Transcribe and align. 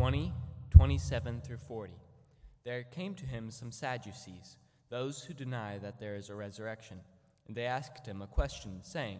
20, 0.00 0.32
27 0.70 1.42
through 1.42 1.58
40. 1.58 1.92
There 2.64 2.84
came 2.84 3.14
to 3.16 3.26
him 3.26 3.50
some 3.50 3.70
Sadducees, 3.70 4.56
those 4.88 5.22
who 5.22 5.34
deny 5.34 5.76
that 5.76 6.00
there 6.00 6.16
is 6.16 6.30
a 6.30 6.34
resurrection. 6.34 7.00
And 7.46 7.54
they 7.54 7.66
asked 7.66 8.06
him 8.06 8.22
a 8.22 8.26
question, 8.26 8.80
saying, 8.80 9.18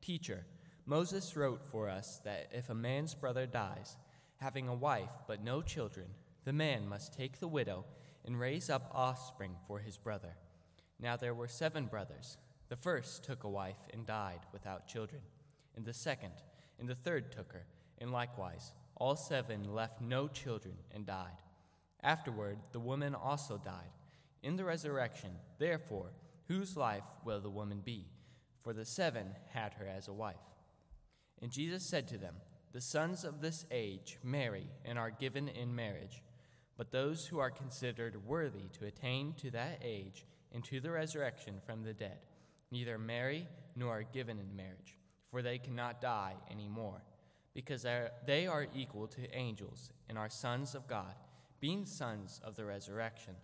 Teacher, 0.00 0.46
Moses 0.86 1.36
wrote 1.36 1.62
for 1.62 1.90
us 1.90 2.22
that 2.24 2.48
if 2.52 2.70
a 2.70 2.74
man's 2.74 3.14
brother 3.14 3.44
dies, 3.44 3.98
having 4.38 4.66
a 4.66 4.74
wife 4.74 5.10
but 5.28 5.44
no 5.44 5.60
children, 5.60 6.06
the 6.46 6.54
man 6.54 6.88
must 6.88 7.12
take 7.12 7.38
the 7.38 7.46
widow 7.46 7.84
and 8.24 8.40
raise 8.40 8.70
up 8.70 8.90
offspring 8.94 9.56
for 9.68 9.80
his 9.80 9.98
brother. 9.98 10.36
Now 10.98 11.18
there 11.18 11.34
were 11.34 11.48
seven 11.48 11.84
brothers. 11.84 12.38
The 12.70 12.76
first 12.76 13.24
took 13.24 13.44
a 13.44 13.50
wife 13.50 13.90
and 13.92 14.06
died 14.06 14.40
without 14.54 14.88
children, 14.88 15.20
and 15.76 15.84
the 15.84 15.92
second, 15.92 16.32
and 16.80 16.88
the 16.88 16.94
third 16.94 17.30
took 17.30 17.52
her, 17.52 17.66
and 17.98 18.10
likewise 18.10 18.72
all 18.96 19.16
seven 19.16 19.74
left 19.74 20.00
no 20.00 20.28
children 20.28 20.74
and 20.94 21.06
died. 21.06 21.40
Afterward, 22.02 22.58
the 22.72 22.80
woman 22.80 23.14
also 23.14 23.58
died. 23.58 23.92
In 24.42 24.56
the 24.56 24.64
resurrection, 24.64 25.30
therefore, 25.58 26.12
whose 26.48 26.76
life 26.76 27.04
will 27.24 27.40
the 27.40 27.50
woman 27.50 27.80
be? 27.84 28.06
For 28.62 28.72
the 28.72 28.84
seven 28.84 29.34
had 29.48 29.74
her 29.74 29.86
as 29.86 30.08
a 30.08 30.12
wife. 30.12 30.36
And 31.40 31.50
Jesus 31.50 31.82
said 31.82 32.08
to 32.08 32.18
them, 32.18 32.34
The 32.72 32.80
sons 32.80 33.24
of 33.24 33.40
this 33.40 33.64
age 33.70 34.18
marry 34.22 34.68
and 34.84 34.98
are 34.98 35.10
given 35.10 35.48
in 35.48 35.74
marriage, 35.74 36.22
but 36.76 36.90
those 36.90 37.26
who 37.26 37.38
are 37.38 37.50
considered 37.50 38.26
worthy 38.26 38.68
to 38.78 38.86
attain 38.86 39.34
to 39.38 39.50
that 39.52 39.80
age 39.82 40.26
and 40.52 40.64
to 40.64 40.80
the 40.80 40.90
resurrection 40.90 41.54
from 41.64 41.82
the 41.82 41.94
dead 41.94 42.18
neither 42.70 42.98
marry 42.98 43.46
nor 43.76 43.98
are 43.98 44.02
given 44.02 44.38
in 44.38 44.56
marriage, 44.56 44.98
for 45.30 45.42
they 45.42 45.58
cannot 45.58 46.00
die 46.00 46.34
any 46.50 46.68
more 46.68 47.00
because 47.54 47.86
they 48.26 48.46
are 48.46 48.66
equal 48.74 49.06
to 49.06 49.32
angels 49.32 49.90
and 50.08 50.18
are 50.18 50.28
sons 50.28 50.74
of 50.74 50.88
God, 50.88 51.14
being 51.60 51.86
sons 51.86 52.40
of 52.44 52.56
the 52.56 52.64
resurrection. 52.64 53.34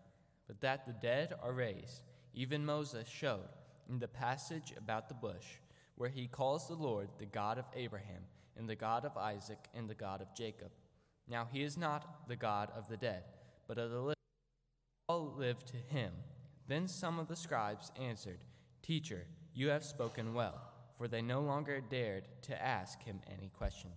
But 0.46 0.60
that 0.60 0.84
the 0.84 0.92
dead 0.92 1.32
are 1.40 1.52
raised, 1.52 2.02
even 2.34 2.66
Moses 2.66 3.08
showed 3.08 3.48
in 3.88 4.00
the 4.00 4.08
passage 4.08 4.74
about 4.76 5.08
the 5.08 5.14
bush, 5.14 5.46
where 5.94 6.08
he 6.08 6.26
calls 6.26 6.66
the 6.66 6.74
Lord 6.74 7.08
the 7.18 7.26
God 7.26 7.56
of 7.58 7.66
Abraham, 7.74 8.22
and 8.56 8.68
the 8.68 8.74
God 8.74 9.04
of 9.04 9.16
Isaac, 9.16 9.68
and 9.74 9.88
the 9.88 9.94
God 9.94 10.20
of 10.20 10.34
Jacob. 10.34 10.70
Now 11.28 11.46
he 11.50 11.62
is 11.62 11.78
not 11.78 12.28
the 12.28 12.36
God 12.36 12.70
of 12.76 12.88
the 12.88 12.96
dead, 12.96 13.22
but 13.68 13.78
of 13.78 13.90
the 13.90 14.00
living. 14.00 14.14
All 15.08 15.34
live 15.38 15.64
to 15.66 15.76
him. 15.76 16.12
Then 16.66 16.88
some 16.88 17.18
of 17.20 17.28
the 17.28 17.36
scribes 17.36 17.92
answered, 18.00 18.38
Teacher, 18.82 19.26
you 19.54 19.68
have 19.68 19.84
spoken 19.84 20.34
well 20.34 20.70
for 21.00 21.08
they 21.08 21.22
no 21.22 21.40
longer 21.40 21.80
dared 21.80 22.28
to 22.42 22.62
ask 22.62 23.02
him 23.02 23.22
any 23.26 23.50
question. 23.56 23.88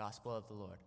Gospel 0.00 0.34
of 0.34 0.48
the 0.48 0.54
Lord. 0.54 0.78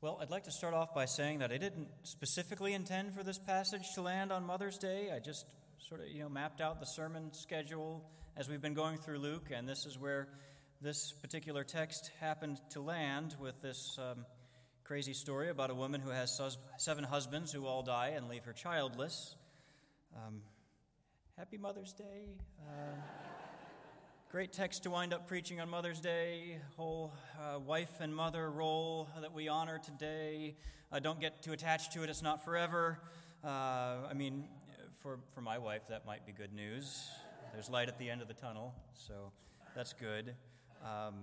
Well, 0.00 0.20
I'd 0.22 0.30
like 0.30 0.44
to 0.44 0.52
start 0.52 0.72
off 0.72 0.94
by 0.94 1.06
saying 1.06 1.40
that 1.40 1.50
I 1.50 1.56
didn't 1.56 1.88
specifically 2.04 2.74
intend 2.74 3.12
for 3.12 3.24
this 3.24 3.40
passage 3.40 3.92
to 3.96 4.02
land 4.02 4.30
on 4.30 4.46
Mother's 4.46 4.78
Day. 4.78 5.10
I 5.12 5.18
just 5.18 5.46
sort 5.88 6.00
of, 6.00 6.06
you 6.06 6.20
know, 6.22 6.28
mapped 6.28 6.60
out 6.60 6.78
the 6.78 6.86
sermon 6.86 7.32
schedule 7.32 8.08
as 8.36 8.48
we've 8.48 8.62
been 8.62 8.74
going 8.74 8.98
through 8.98 9.18
Luke, 9.18 9.48
and 9.52 9.68
this 9.68 9.84
is 9.84 9.98
where 9.98 10.28
this 10.80 11.10
particular 11.10 11.64
text 11.64 12.12
happened 12.20 12.60
to 12.70 12.80
land 12.80 13.34
with 13.40 13.60
this 13.62 13.98
um, 13.98 14.26
crazy 14.84 15.12
story 15.12 15.50
about 15.50 15.70
a 15.70 15.74
woman 15.74 16.00
who 16.00 16.10
has 16.10 16.40
seven 16.76 17.02
husbands 17.02 17.50
who 17.50 17.66
all 17.66 17.82
die 17.82 18.12
and 18.14 18.28
leave 18.28 18.44
her 18.44 18.52
childless. 18.52 19.34
Um, 20.14 20.42
happy 21.38 21.56
Mother's 21.56 21.94
Day. 21.94 22.36
Uh, 22.60 22.96
great 24.30 24.52
text 24.52 24.82
to 24.82 24.90
wind 24.90 25.14
up 25.14 25.26
preaching 25.26 25.58
on 25.58 25.70
Mother's 25.70 26.00
Day. 26.00 26.58
Whole 26.76 27.14
uh, 27.40 27.58
wife 27.58 28.00
and 28.00 28.14
mother 28.14 28.50
role 28.50 29.08
that 29.22 29.32
we 29.32 29.48
honor 29.48 29.78
today. 29.78 30.56
Uh, 30.92 31.00
don't 31.00 31.18
get 31.18 31.42
too 31.42 31.52
attached 31.52 31.92
to 31.92 32.02
it, 32.02 32.10
it's 32.10 32.20
not 32.20 32.44
forever. 32.44 33.00
Uh, 33.42 34.06
I 34.10 34.12
mean, 34.14 34.44
for, 35.00 35.18
for 35.34 35.40
my 35.40 35.56
wife, 35.56 35.82
that 35.88 36.04
might 36.04 36.26
be 36.26 36.32
good 36.32 36.52
news. 36.52 37.08
There's 37.54 37.70
light 37.70 37.88
at 37.88 37.98
the 37.98 38.10
end 38.10 38.20
of 38.20 38.28
the 38.28 38.34
tunnel, 38.34 38.74
so 38.94 39.32
that's 39.74 39.94
good. 39.94 40.34
Um, 40.84 41.14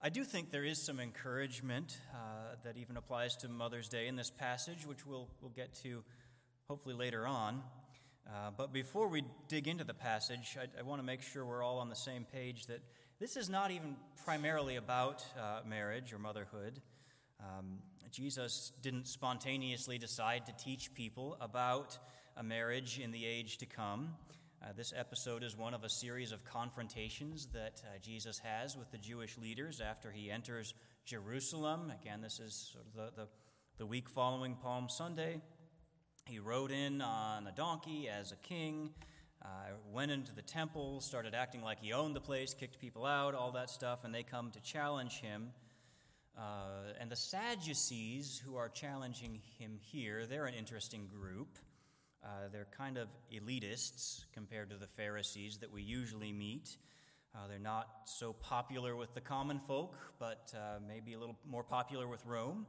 I 0.00 0.10
do 0.10 0.22
think 0.22 0.52
there 0.52 0.64
is 0.64 0.80
some 0.80 1.00
encouragement 1.00 1.98
uh, 2.14 2.54
that 2.62 2.76
even 2.76 2.96
applies 2.96 3.34
to 3.38 3.48
Mother's 3.48 3.88
Day 3.88 4.06
in 4.06 4.14
this 4.14 4.30
passage, 4.30 4.86
which 4.86 5.04
we'll, 5.04 5.28
we'll 5.42 5.50
get 5.50 5.74
to 5.82 6.04
hopefully 6.68 6.94
later 6.94 7.26
on. 7.26 7.62
Uh, 8.28 8.50
but 8.54 8.72
before 8.72 9.08
we 9.08 9.22
dig 9.48 9.68
into 9.68 9.84
the 9.84 9.94
passage, 9.94 10.58
I, 10.60 10.66
I 10.78 10.82
want 10.82 11.00
to 11.00 11.06
make 11.06 11.22
sure 11.22 11.46
we're 11.46 11.62
all 11.62 11.78
on 11.78 11.88
the 11.88 11.96
same 11.96 12.26
page 12.30 12.66
that 12.66 12.80
this 13.18 13.36
is 13.36 13.48
not 13.48 13.70
even 13.70 13.96
primarily 14.24 14.76
about 14.76 15.24
uh, 15.40 15.60
marriage 15.66 16.12
or 16.12 16.18
motherhood. 16.18 16.80
Um, 17.40 17.78
Jesus 18.10 18.72
didn't 18.82 19.08
spontaneously 19.08 19.96
decide 19.96 20.44
to 20.46 20.52
teach 20.62 20.92
people 20.94 21.38
about 21.40 21.98
a 22.36 22.42
marriage 22.42 23.00
in 23.02 23.12
the 23.12 23.24
age 23.24 23.58
to 23.58 23.66
come. 23.66 24.14
Uh, 24.62 24.72
this 24.76 24.92
episode 24.94 25.42
is 25.42 25.56
one 25.56 25.72
of 25.72 25.84
a 25.84 25.88
series 25.88 26.30
of 26.30 26.44
confrontations 26.44 27.46
that 27.54 27.80
uh, 27.84 27.98
Jesus 28.02 28.38
has 28.40 28.76
with 28.76 28.90
the 28.90 28.98
Jewish 28.98 29.38
leaders 29.38 29.80
after 29.80 30.10
he 30.10 30.30
enters 30.30 30.74
Jerusalem. 31.04 31.92
Again, 32.02 32.20
this 32.20 32.40
is 32.40 32.70
sort 32.72 32.84
of 32.86 32.94
the, 32.94 33.22
the, 33.22 33.28
the 33.78 33.86
week 33.86 34.08
following 34.08 34.56
Palm 34.56 34.88
Sunday. 34.88 35.40
He 36.28 36.38
rode 36.38 36.72
in 36.72 37.00
on 37.00 37.46
a 37.46 37.52
donkey 37.52 38.06
as 38.06 38.32
a 38.32 38.36
king, 38.36 38.90
uh, 39.40 39.46
went 39.90 40.10
into 40.10 40.34
the 40.34 40.42
temple, 40.42 41.00
started 41.00 41.34
acting 41.34 41.62
like 41.62 41.80
he 41.80 41.94
owned 41.94 42.14
the 42.14 42.20
place, 42.20 42.52
kicked 42.52 42.78
people 42.78 43.06
out, 43.06 43.34
all 43.34 43.50
that 43.52 43.70
stuff, 43.70 44.00
and 44.04 44.14
they 44.14 44.22
come 44.22 44.50
to 44.50 44.60
challenge 44.60 45.20
him. 45.20 45.48
Uh, 46.36 46.92
and 47.00 47.10
the 47.10 47.16
Sadducees, 47.16 48.42
who 48.44 48.56
are 48.56 48.68
challenging 48.68 49.40
him 49.58 49.78
here, 49.80 50.26
they're 50.26 50.44
an 50.44 50.52
interesting 50.52 51.06
group. 51.06 51.56
Uh, 52.22 52.48
they're 52.52 52.68
kind 52.76 52.98
of 52.98 53.08
elitists 53.32 54.26
compared 54.34 54.68
to 54.68 54.76
the 54.76 54.86
Pharisees 54.86 55.56
that 55.56 55.72
we 55.72 55.80
usually 55.80 56.30
meet. 56.30 56.76
Uh, 57.34 57.48
they're 57.48 57.58
not 57.58 57.88
so 58.04 58.34
popular 58.34 58.96
with 58.96 59.14
the 59.14 59.20
common 59.22 59.58
folk, 59.58 59.96
but 60.18 60.52
uh, 60.54 60.78
maybe 60.86 61.14
a 61.14 61.18
little 61.18 61.38
more 61.48 61.64
popular 61.64 62.06
with 62.06 62.26
Rome. 62.26 62.66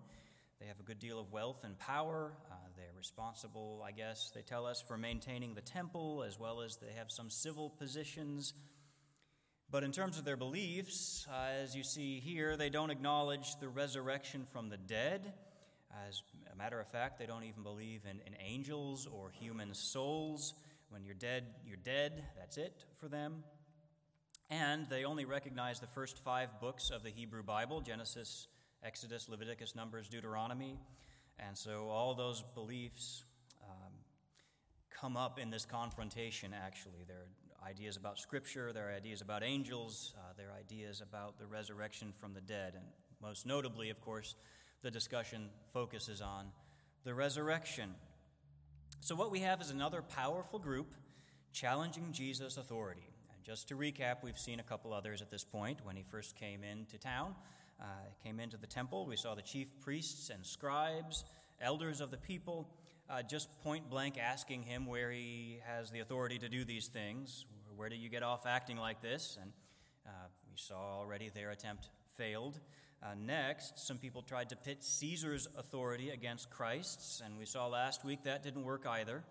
They 0.59 0.67
have 0.67 0.79
a 0.79 0.83
good 0.83 0.99
deal 0.99 1.19
of 1.19 1.31
wealth 1.31 1.63
and 1.63 1.79
power. 1.79 2.33
Uh, 2.51 2.55
they're 2.75 2.85
responsible, 2.97 3.81
I 3.85 3.91
guess, 3.91 4.31
they 4.35 4.41
tell 4.41 4.65
us, 4.65 4.81
for 4.81 4.97
maintaining 4.97 5.53
the 5.53 5.61
temple, 5.61 6.23
as 6.27 6.37
well 6.37 6.61
as 6.61 6.75
they 6.75 6.91
have 6.97 7.09
some 7.09 7.29
civil 7.29 7.69
positions. 7.69 8.53
But 9.71 9.83
in 9.83 9.93
terms 9.93 10.17
of 10.17 10.25
their 10.25 10.35
beliefs, 10.35 11.25
uh, 11.31 11.63
as 11.63 11.75
you 11.77 11.83
see 11.83 12.19
here, 12.19 12.57
they 12.57 12.69
don't 12.69 12.89
acknowledge 12.89 13.55
the 13.61 13.69
resurrection 13.69 14.45
from 14.51 14.67
the 14.67 14.77
dead. 14.77 15.31
As 16.07 16.23
a 16.51 16.55
matter 16.57 16.79
of 16.79 16.87
fact, 16.87 17.19
they 17.19 17.25
don't 17.25 17.45
even 17.45 17.63
believe 17.63 18.01
in, 18.09 18.19
in 18.27 18.35
angels 18.45 19.07
or 19.07 19.31
human 19.31 19.73
souls. 19.73 20.55
When 20.89 21.05
you're 21.05 21.13
dead, 21.13 21.45
you're 21.65 21.77
dead. 21.77 22.25
That's 22.37 22.57
it 22.57 22.83
for 22.97 23.07
them. 23.07 23.43
And 24.49 24.87
they 24.89 25.05
only 25.05 25.25
recognize 25.25 25.79
the 25.79 25.87
first 25.87 26.17
five 26.17 26.59
books 26.59 26.89
of 26.89 27.03
the 27.03 27.11
Hebrew 27.11 27.43
Bible 27.43 27.79
Genesis, 27.81 28.47
Exodus, 28.83 29.27
Leviticus, 29.27 29.75
Numbers, 29.75 30.07
Deuteronomy. 30.07 30.79
And 31.39 31.57
so 31.57 31.89
all 31.89 32.15
those 32.15 32.43
beliefs 32.53 33.23
um, 33.63 33.93
come 34.89 35.17
up 35.17 35.39
in 35.39 35.49
this 35.49 35.65
confrontation, 35.65 36.53
actually. 36.53 37.03
There 37.07 37.17
are 37.17 37.67
ideas 37.69 37.97
about 37.97 38.19
Scripture, 38.19 38.71
there 38.73 38.89
are 38.89 38.93
ideas 38.93 39.21
about 39.21 39.43
angels, 39.43 40.13
uh, 40.17 40.33
there 40.37 40.47
are 40.47 40.59
ideas 40.59 41.01
about 41.01 41.37
the 41.37 41.45
resurrection 41.45 42.13
from 42.19 42.33
the 42.33 42.41
dead. 42.41 42.73
And 42.75 42.85
most 43.21 43.45
notably, 43.45 43.89
of 43.89 43.99
course, 44.01 44.35
the 44.81 44.91
discussion 44.91 45.49
focuses 45.73 46.21
on 46.21 46.47
the 47.03 47.13
resurrection. 47.13 47.95
So, 49.01 49.15
what 49.15 49.31
we 49.31 49.39
have 49.39 49.61
is 49.61 49.71
another 49.71 50.01
powerful 50.01 50.59
group 50.59 50.93
challenging 51.51 52.11
Jesus' 52.11 52.57
authority. 52.57 53.07
And 53.33 53.43
just 53.43 53.67
to 53.69 53.75
recap, 53.75 54.17
we've 54.23 54.37
seen 54.37 54.59
a 54.59 54.63
couple 54.63 54.93
others 54.93 55.21
at 55.21 55.31
this 55.31 55.43
point. 55.43 55.79
When 55.83 55.95
he 55.95 56.03
first 56.03 56.35
came 56.35 56.63
into 56.63 56.97
town, 56.97 57.35
uh, 57.81 57.85
came 58.23 58.39
into 58.39 58.57
the 58.57 58.67
temple, 58.67 59.05
we 59.05 59.15
saw 59.15 59.35
the 59.35 59.41
chief 59.41 59.67
priests 59.81 60.29
and 60.29 60.45
scribes, 60.45 61.23
elders 61.61 62.01
of 62.01 62.11
the 62.11 62.17
people, 62.17 62.69
uh, 63.09 63.21
just 63.23 63.49
point 63.63 63.89
blank 63.89 64.17
asking 64.17 64.63
him 64.63 64.85
where 64.85 65.11
he 65.11 65.59
has 65.65 65.89
the 65.89 65.99
authority 65.99 66.37
to 66.37 66.49
do 66.49 66.63
these 66.63 66.87
things. 66.87 67.45
Where 67.75 67.89
do 67.89 67.95
you 67.95 68.09
get 68.09 68.23
off 68.23 68.45
acting 68.45 68.77
like 68.77 69.01
this? 69.01 69.37
And 69.41 69.51
uh, 70.05 70.11
we 70.51 70.57
saw 70.57 70.99
already 70.99 71.29
their 71.29 71.51
attempt 71.51 71.89
failed. 72.17 72.59
Uh, 73.01 73.07
next, 73.17 73.79
some 73.79 73.97
people 73.97 74.21
tried 74.21 74.49
to 74.49 74.55
pit 74.57 74.83
Caesar's 74.83 75.47
authority 75.57 76.09
against 76.09 76.49
Christ's, 76.49 77.21
and 77.23 77.37
we 77.37 77.45
saw 77.45 77.67
last 77.67 78.03
week 78.03 78.23
that 78.23 78.43
didn't 78.43 78.63
work 78.63 78.85
either. 78.85 79.23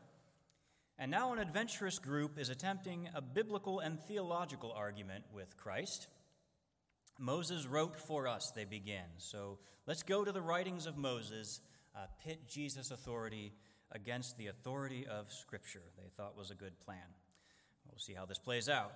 And 0.98 1.10
now, 1.10 1.32
an 1.32 1.38
adventurous 1.38 1.98
group 1.98 2.38
is 2.38 2.48
attempting 2.48 3.08
a 3.14 3.20
biblical 3.20 3.78
and 3.78 4.00
theological 4.00 4.72
argument 4.72 5.24
with 5.32 5.56
Christ. 5.56 6.08
Moses 7.18 7.66
wrote 7.66 7.96
for 7.96 8.28
us, 8.28 8.52
they 8.52 8.64
begin. 8.64 9.04
So 9.18 9.58
let's 9.86 10.02
go 10.02 10.24
to 10.24 10.32
the 10.32 10.40
writings 10.40 10.86
of 10.86 10.96
Moses, 10.96 11.60
uh, 11.96 12.06
pit 12.24 12.48
Jesus' 12.48 12.90
authority 12.90 13.52
against 13.92 14.36
the 14.38 14.46
authority 14.46 15.06
of 15.06 15.32
Scripture. 15.32 15.82
They 15.96 16.08
thought 16.16 16.36
was 16.36 16.50
a 16.50 16.54
good 16.54 16.78
plan. 16.80 16.98
We'll 17.90 17.98
see 17.98 18.14
how 18.14 18.26
this 18.26 18.38
plays 18.38 18.68
out. 18.68 18.92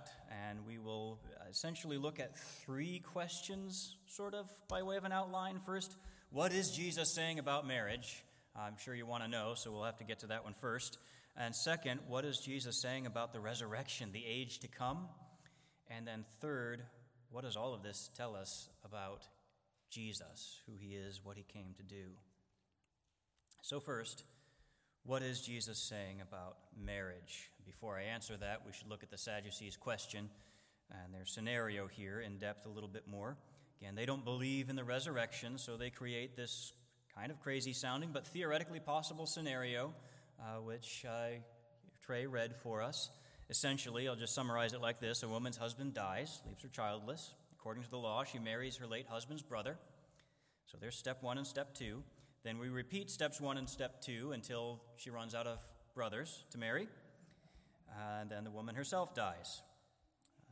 And 0.49 0.65
we 0.67 0.79
will 0.79 1.19
essentially 1.51 1.99
look 1.99 2.21
at 2.21 2.39
three 2.39 3.01
questions, 3.01 3.97
sort 4.07 4.35
of 4.35 4.49
by 4.69 4.83
way 4.83 4.97
of 4.97 5.05
an 5.05 5.13
outline. 5.13 5.59
First, 5.59 5.97
what 6.31 6.53
is 6.53 6.71
Jesus 6.71 7.13
saying 7.13 7.39
about 7.39 7.67
marriage? 7.67 8.23
I'm 8.55 8.77
sure 8.77 8.95
you 8.95 9.07
want 9.07 9.25
to 9.25 9.29
know, 9.29 9.55
so 9.57 9.73
we'll 9.73 9.85
have 9.85 9.99
to 9.99 10.05
get 10.05 10.21
to 10.21 10.27
that 10.29 10.45
one 10.45 10.55
first. 10.55 10.99
And 11.37 11.57
second, 11.57 12.01
what 12.07 12.25
is 12.25 12.39
Jesus 12.39 12.81
saying 12.81 13.07
about 13.07 13.33
the 13.33 13.41
resurrection, 13.41 14.11
the 14.13 14.25
age 14.25 14.59
to 14.61 14.69
come? 14.69 15.09
And 15.91 16.07
then 16.07 16.25
third, 16.41 16.83
what 17.33 17.45
does 17.45 17.57
all 17.57 17.73
of 17.73 17.83
this 17.83 18.11
tell 18.15 18.37
us 18.37 18.69
about 18.85 19.27
Jesus, 19.91 20.61
who 20.67 20.75
he 20.79 20.95
is, 20.95 21.21
what 21.25 21.37
he 21.37 21.45
came 21.45 21.75
to 21.77 21.83
do? 21.83 22.11
So, 23.63 23.81
first, 23.81 24.25
what 25.05 25.23
is 25.23 25.41
Jesus 25.41 25.79
saying 25.79 26.21
about 26.21 26.57
marriage? 26.79 27.51
Before 27.65 27.99
I 27.99 28.03
answer 28.03 28.37
that, 28.37 28.63
we 28.67 28.73
should 28.73 28.89
look 28.89 29.03
at 29.03 29.11
the 29.11 29.19
Sadducees' 29.19 29.77
question 29.77 30.29
and 30.91 31.15
their 31.15 31.25
scenario 31.25 31.87
here 31.87 32.21
in 32.21 32.39
depth 32.39 32.67
a 32.67 32.69
little 32.69 32.89
bit 32.89 33.09
more. 33.09 33.37
Again, 33.81 33.95
they 33.95 34.07
don't 34.07 34.25
believe 34.25 34.69
in 34.69 34.77
the 34.77 34.85
resurrection, 34.85 35.57
so 35.57 35.77
they 35.77 35.91
create 35.91 36.37
this 36.37 36.73
kind 37.17 37.33
of 37.33 37.41
crazy 37.41 37.73
sounding 37.73 38.11
but 38.13 38.27
theoretically 38.27 38.81
possible 38.81 39.27
scenario, 39.27 39.95
uh, 40.39 40.61
which 40.61 41.05
uh, 41.09 41.39
Trey 42.05 42.27
read 42.27 42.55
for 42.63 42.83
us. 42.83 43.11
Essentially, 43.51 44.09
I'll 44.09 44.17
just 44.17 44.35
summarize 44.35 44.73
it 44.73 44.81
like 44.81 45.01
this 45.01 45.23
A 45.23 45.29
woman's 45.29 45.57
husband 45.57 45.95
dies, 45.95 46.41
leaves 46.47 46.63
her 46.63 46.69
childless. 46.69 47.35
According 47.59 47.85
to 47.85 47.91
the 47.91 47.99
law, 47.99 48.25
she 48.25 48.39
marries 48.39 48.77
her 48.77 48.87
late 48.87 49.07
husband's 49.09 49.43
brother. 49.43 49.77
So 50.67 50.79
there's 50.81 50.97
step 50.97 51.23
one 51.23 51.39
and 51.39 51.47
step 51.47 51.75
two. 51.75 52.03
Then 52.45 52.59
we 52.59 52.69
repeat 52.69 53.11
steps 53.11 53.41
one 53.41 53.57
and 53.57 53.69
step 53.69 54.01
two 54.01 54.33
until 54.33 54.81
she 54.97 55.11
runs 55.11 55.35
out 55.35 55.47
of 55.47 55.59
brothers 55.95 56.45
to 56.51 56.59
marry. 56.59 56.89
And 58.19 58.31
then 58.31 58.45
the 58.45 58.51
woman 58.51 58.75
herself 58.75 59.15
dies. 59.15 59.63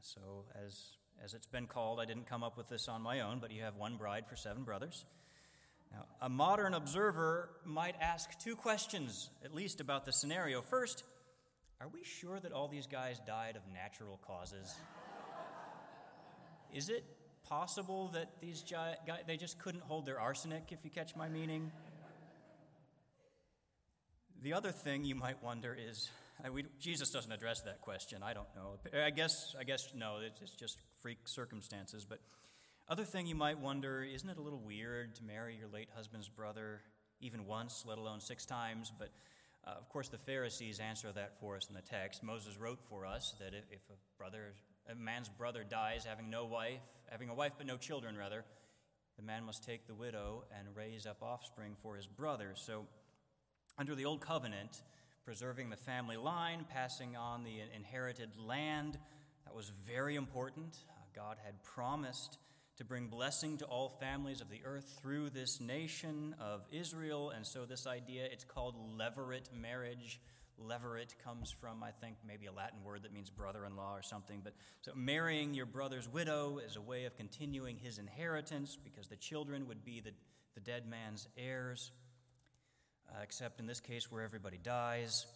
So, 0.02 0.44
as, 0.66 0.96
as 1.22 1.34
it's 1.34 1.46
been 1.46 1.66
called, 1.66 2.00
I 2.00 2.04
didn't 2.04 2.26
come 2.26 2.42
up 2.42 2.56
with 2.56 2.68
this 2.68 2.88
on 2.88 3.02
my 3.02 3.20
own, 3.20 3.38
but 3.38 3.50
you 3.50 3.62
have 3.62 3.76
one 3.76 3.96
bride 3.96 4.26
for 4.28 4.36
seven 4.36 4.62
brothers. 4.62 5.04
Now, 5.92 6.04
a 6.22 6.28
modern 6.28 6.74
observer 6.74 7.50
might 7.64 7.96
ask 8.00 8.38
two 8.38 8.54
questions, 8.56 9.30
at 9.44 9.54
least, 9.54 9.80
about 9.80 10.04
the 10.04 10.12
scenario. 10.12 10.62
First, 10.62 11.02
are 11.80 11.88
we 11.88 12.04
sure 12.04 12.38
that 12.38 12.52
all 12.52 12.68
these 12.68 12.86
guys 12.86 13.18
died 13.26 13.56
of 13.56 13.62
natural 13.72 14.20
causes? 14.26 14.74
Is 16.74 16.90
it 16.90 17.04
possible 17.48 18.08
that 18.12 18.30
these 18.40 18.62
guys, 18.70 18.96
they 19.26 19.38
just 19.38 19.58
couldn't 19.58 19.82
hold 19.82 20.04
their 20.04 20.20
arsenic, 20.20 20.64
if 20.70 20.78
you 20.84 20.90
catch 20.90 21.16
my 21.16 21.28
meaning? 21.28 21.72
The 24.42 24.52
other 24.52 24.72
thing 24.72 25.04
you 25.04 25.14
might 25.14 25.42
wonder 25.42 25.76
is 25.78 26.10
we, 26.52 26.64
Jesus 26.78 27.10
doesn't 27.10 27.32
address 27.32 27.62
that 27.62 27.80
question. 27.80 28.22
I 28.22 28.34
don't 28.34 28.48
know. 28.54 28.78
I 29.02 29.10
guess, 29.10 29.54
I 29.58 29.64
guess 29.64 29.88
no, 29.94 30.18
it's 30.22 30.54
just 30.54 30.78
freak 31.02 31.18
circumstances. 31.24 32.06
But 32.08 32.20
other 32.88 33.04
thing 33.04 33.26
you 33.26 33.34
might 33.34 33.58
wonder 33.58 34.02
isn't 34.02 34.28
it 34.28 34.36
a 34.36 34.40
little 34.42 34.60
weird 34.60 35.14
to 35.16 35.24
marry 35.24 35.56
your 35.56 35.68
late 35.68 35.88
husband's 35.94 36.28
brother 36.28 36.80
even 37.20 37.46
once, 37.46 37.84
let 37.86 37.98
alone 37.98 38.20
six 38.20 38.46
times? 38.46 38.92
But 38.98 39.10
uh, 39.66 39.72
of 39.78 39.88
course, 39.88 40.08
the 40.08 40.18
Pharisees 40.18 40.80
answer 40.80 41.12
that 41.12 41.38
for 41.38 41.56
us 41.56 41.68
in 41.68 41.74
the 41.74 41.82
text. 41.82 42.22
Moses 42.22 42.56
wrote 42.58 42.80
for 42.88 43.04
us 43.04 43.34
that 43.38 43.52
if, 43.54 43.80
a 43.90 43.94
brother, 44.16 44.54
a 44.90 44.94
man's 44.94 45.28
brother 45.28 45.64
dies 45.68 46.04
having 46.04 46.30
no 46.30 46.46
wife, 46.46 46.80
having 47.10 47.28
a 47.28 47.34
wife 47.34 47.52
but 47.58 47.66
no 47.66 47.76
children, 47.76 48.16
rather, 48.16 48.44
the 49.16 49.22
man 49.22 49.44
must 49.44 49.62
take 49.62 49.86
the 49.86 49.94
widow 49.94 50.44
and 50.58 50.74
raise 50.74 51.04
up 51.04 51.22
offspring 51.22 51.76
for 51.82 51.94
his 51.96 52.06
brother. 52.06 52.52
So, 52.54 52.86
under 53.78 53.94
the 53.94 54.06
old 54.06 54.20
covenant, 54.20 54.82
preserving 55.24 55.68
the 55.68 55.76
family 55.76 56.16
line, 56.16 56.64
passing 56.68 57.16
on 57.16 57.44
the 57.44 57.60
inherited 57.76 58.30
land, 58.38 58.98
that 59.44 59.54
was 59.54 59.70
very 59.86 60.16
important. 60.16 60.78
Uh, 60.88 60.92
God 61.14 61.36
had 61.44 61.62
promised 61.62 62.38
to 62.80 62.84
bring 62.86 63.08
blessing 63.08 63.58
to 63.58 63.66
all 63.66 63.90
families 64.00 64.40
of 64.40 64.48
the 64.48 64.62
earth 64.64 64.98
through 65.02 65.28
this 65.28 65.60
nation 65.60 66.34
of 66.40 66.62
Israel. 66.72 67.28
And 67.28 67.46
so, 67.46 67.66
this 67.66 67.86
idea, 67.86 68.24
it's 68.24 68.42
called 68.42 68.74
levirate 68.98 69.52
marriage. 69.54 70.18
Levirate 70.58 71.14
comes 71.22 71.50
from, 71.50 71.82
I 71.82 71.90
think, 71.90 72.16
maybe 72.26 72.46
a 72.46 72.52
Latin 72.52 72.82
word 72.82 73.02
that 73.02 73.12
means 73.12 73.28
brother 73.28 73.66
in 73.66 73.76
law 73.76 73.94
or 73.94 74.00
something. 74.00 74.40
But 74.42 74.54
so, 74.80 74.92
marrying 74.94 75.52
your 75.52 75.66
brother's 75.66 76.08
widow 76.08 76.56
is 76.56 76.76
a 76.76 76.80
way 76.80 77.04
of 77.04 77.14
continuing 77.16 77.76
his 77.76 77.98
inheritance 77.98 78.78
because 78.82 79.08
the 79.08 79.16
children 79.16 79.68
would 79.68 79.84
be 79.84 80.00
the, 80.00 80.12
the 80.54 80.60
dead 80.60 80.88
man's 80.88 81.28
heirs, 81.36 81.92
uh, 83.10 83.20
except 83.22 83.60
in 83.60 83.66
this 83.66 83.80
case 83.80 84.10
where 84.10 84.22
everybody 84.22 84.56
dies. 84.56 85.26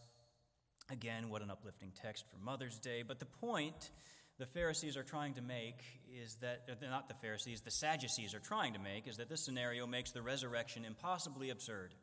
Again, 0.90 1.28
what 1.28 1.42
an 1.42 1.50
uplifting 1.50 1.92
text 1.94 2.24
for 2.30 2.38
Mother's 2.42 2.78
Day. 2.78 3.02
But 3.06 3.18
the 3.18 3.26
point 3.26 3.90
the 4.38 4.46
Pharisees 4.46 4.96
are 4.96 5.04
trying 5.04 5.34
to 5.34 5.42
make 5.42 5.82
is 6.12 6.36
that, 6.40 6.68
uh, 6.68 6.86
not 6.86 7.08
the 7.08 7.14
Pharisees, 7.14 7.60
the 7.60 7.70
Sadducees 7.70 8.34
are 8.34 8.40
trying 8.40 8.72
to 8.72 8.80
make, 8.80 9.06
is 9.06 9.16
that 9.18 9.28
this 9.28 9.44
scenario 9.44 9.86
makes 9.86 10.10
the 10.10 10.22
resurrection 10.22 10.84
impossibly 10.84 11.50
absurd. 11.50 11.94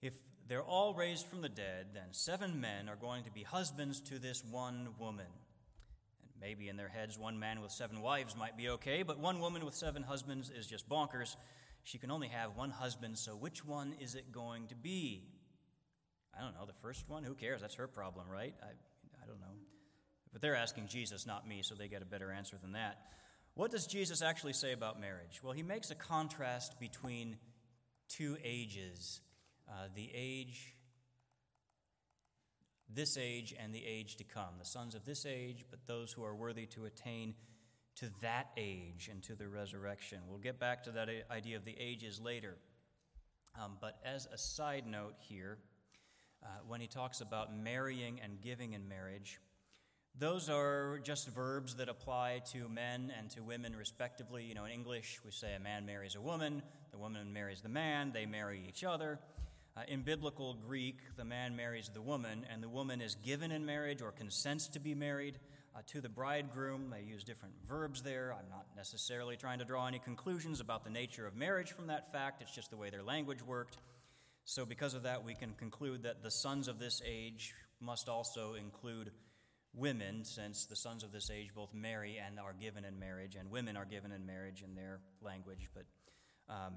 If 0.00 0.14
they're 0.48 0.62
all 0.62 0.94
raised 0.94 1.26
from 1.26 1.42
the 1.42 1.48
dead, 1.48 1.88
then 1.92 2.12
seven 2.12 2.60
men 2.60 2.88
are 2.88 2.96
going 2.96 3.24
to 3.24 3.30
be 3.30 3.42
husbands 3.42 4.00
to 4.02 4.18
this 4.18 4.42
one 4.44 4.88
woman. 4.98 5.26
And 6.22 6.32
maybe 6.40 6.68
in 6.68 6.76
their 6.76 6.88
heads, 6.88 7.18
one 7.18 7.38
man 7.38 7.60
with 7.60 7.70
seven 7.70 8.00
wives 8.00 8.34
might 8.36 8.56
be 8.56 8.70
okay, 8.70 9.02
but 9.02 9.18
one 9.18 9.40
woman 9.40 9.64
with 9.64 9.74
seven 9.74 10.02
husbands 10.02 10.50
is 10.50 10.66
just 10.66 10.88
bonkers. 10.88 11.36
She 11.84 11.98
can 11.98 12.10
only 12.10 12.28
have 12.28 12.56
one 12.56 12.70
husband, 12.70 13.18
so 13.18 13.32
which 13.32 13.64
one 13.64 13.94
is 14.00 14.14
it 14.14 14.32
going 14.32 14.68
to 14.68 14.74
be? 14.74 15.24
I 16.36 16.42
don't 16.42 16.54
know, 16.54 16.66
the 16.66 16.80
first 16.80 17.08
one? 17.08 17.24
Who 17.24 17.34
cares? 17.34 17.60
That's 17.60 17.74
her 17.74 17.88
problem, 17.88 18.26
right? 18.28 18.54
I, 18.62 18.68
I 19.22 19.26
don't 19.26 19.40
know. 19.40 19.59
But 20.32 20.42
they're 20.42 20.56
asking 20.56 20.88
Jesus, 20.88 21.26
not 21.26 21.46
me, 21.46 21.62
so 21.62 21.74
they 21.74 21.88
get 21.88 22.02
a 22.02 22.06
better 22.06 22.30
answer 22.30 22.56
than 22.60 22.72
that. 22.72 22.98
What 23.54 23.70
does 23.70 23.86
Jesus 23.86 24.22
actually 24.22 24.52
say 24.52 24.72
about 24.72 25.00
marriage? 25.00 25.40
Well, 25.42 25.52
he 25.52 25.62
makes 25.62 25.90
a 25.90 25.94
contrast 25.94 26.78
between 26.78 27.36
two 28.08 28.36
ages 28.44 29.20
uh, 29.68 29.86
the 29.94 30.10
age, 30.12 30.74
this 32.92 33.16
age, 33.16 33.54
and 33.56 33.72
the 33.72 33.86
age 33.86 34.16
to 34.16 34.24
come. 34.24 34.58
The 34.58 34.64
sons 34.64 34.96
of 34.96 35.04
this 35.04 35.24
age, 35.24 35.64
but 35.70 35.86
those 35.86 36.12
who 36.12 36.24
are 36.24 36.34
worthy 36.34 36.66
to 36.66 36.86
attain 36.86 37.34
to 37.96 38.10
that 38.20 38.48
age 38.56 39.08
and 39.10 39.22
to 39.24 39.36
the 39.36 39.46
resurrection. 39.46 40.20
We'll 40.28 40.38
get 40.38 40.58
back 40.58 40.84
to 40.84 40.90
that 40.92 41.08
idea 41.30 41.56
of 41.56 41.64
the 41.64 41.76
ages 41.78 42.20
later. 42.20 42.56
Um, 43.60 43.76
but 43.80 43.98
as 44.04 44.26
a 44.26 44.38
side 44.38 44.86
note 44.86 45.14
here, 45.18 45.58
uh, 46.42 46.46
when 46.66 46.80
he 46.80 46.86
talks 46.86 47.20
about 47.20 47.54
marrying 47.54 48.20
and 48.22 48.40
giving 48.40 48.72
in 48.72 48.88
marriage, 48.88 49.38
those 50.18 50.50
are 50.50 51.00
just 51.02 51.28
verbs 51.28 51.76
that 51.76 51.88
apply 51.88 52.42
to 52.52 52.68
men 52.68 53.12
and 53.18 53.30
to 53.30 53.42
women, 53.42 53.74
respectively. 53.76 54.44
You 54.44 54.54
know, 54.54 54.64
in 54.64 54.72
English, 54.72 55.20
we 55.24 55.30
say 55.30 55.54
a 55.54 55.60
man 55.60 55.86
marries 55.86 56.14
a 56.14 56.20
woman, 56.20 56.62
the 56.90 56.98
woman 56.98 57.32
marries 57.32 57.62
the 57.62 57.68
man, 57.68 58.12
they 58.12 58.26
marry 58.26 58.62
each 58.68 58.84
other. 58.84 59.18
Uh, 59.76 59.82
in 59.86 60.02
biblical 60.02 60.54
Greek, 60.54 60.98
the 61.16 61.24
man 61.24 61.54
marries 61.54 61.88
the 61.94 62.02
woman, 62.02 62.44
and 62.52 62.62
the 62.62 62.68
woman 62.68 63.00
is 63.00 63.14
given 63.14 63.52
in 63.52 63.64
marriage 63.64 64.02
or 64.02 64.10
consents 64.10 64.68
to 64.68 64.80
be 64.80 64.94
married 64.94 65.38
uh, 65.76 65.80
to 65.86 66.00
the 66.00 66.08
bridegroom. 66.08 66.90
They 66.90 67.02
use 67.02 67.22
different 67.22 67.54
verbs 67.68 68.02
there. 68.02 68.34
I'm 68.36 68.50
not 68.50 68.66
necessarily 68.76 69.36
trying 69.36 69.60
to 69.60 69.64
draw 69.64 69.86
any 69.86 70.00
conclusions 70.00 70.60
about 70.60 70.84
the 70.84 70.90
nature 70.90 71.26
of 71.26 71.36
marriage 71.36 71.72
from 71.72 71.86
that 71.86 72.12
fact, 72.12 72.42
it's 72.42 72.54
just 72.54 72.70
the 72.70 72.76
way 72.76 72.90
their 72.90 73.02
language 73.02 73.42
worked. 73.42 73.78
So, 74.44 74.66
because 74.66 74.94
of 74.94 75.04
that, 75.04 75.24
we 75.24 75.34
can 75.34 75.52
conclude 75.54 76.02
that 76.02 76.22
the 76.22 76.30
sons 76.30 76.66
of 76.66 76.78
this 76.78 77.00
age 77.06 77.54
must 77.80 78.08
also 78.08 78.54
include 78.54 79.12
women, 79.74 80.24
since 80.24 80.66
the 80.66 80.76
sons 80.76 81.02
of 81.02 81.12
this 81.12 81.30
age 81.30 81.50
both 81.54 81.72
marry 81.74 82.18
and 82.24 82.38
are 82.38 82.54
given 82.54 82.84
in 82.84 82.98
marriage, 82.98 83.36
and 83.36 83.50
women 83.50 83.76
are 83.76 83.84
given 83.84 84.12
in 84.12 84.26
marriage 84.26 84.62
in 84.62 84.74
their 84.74 85.00
language. 85.22 85.68
But 85.74 85.84
um, 86.48 86.74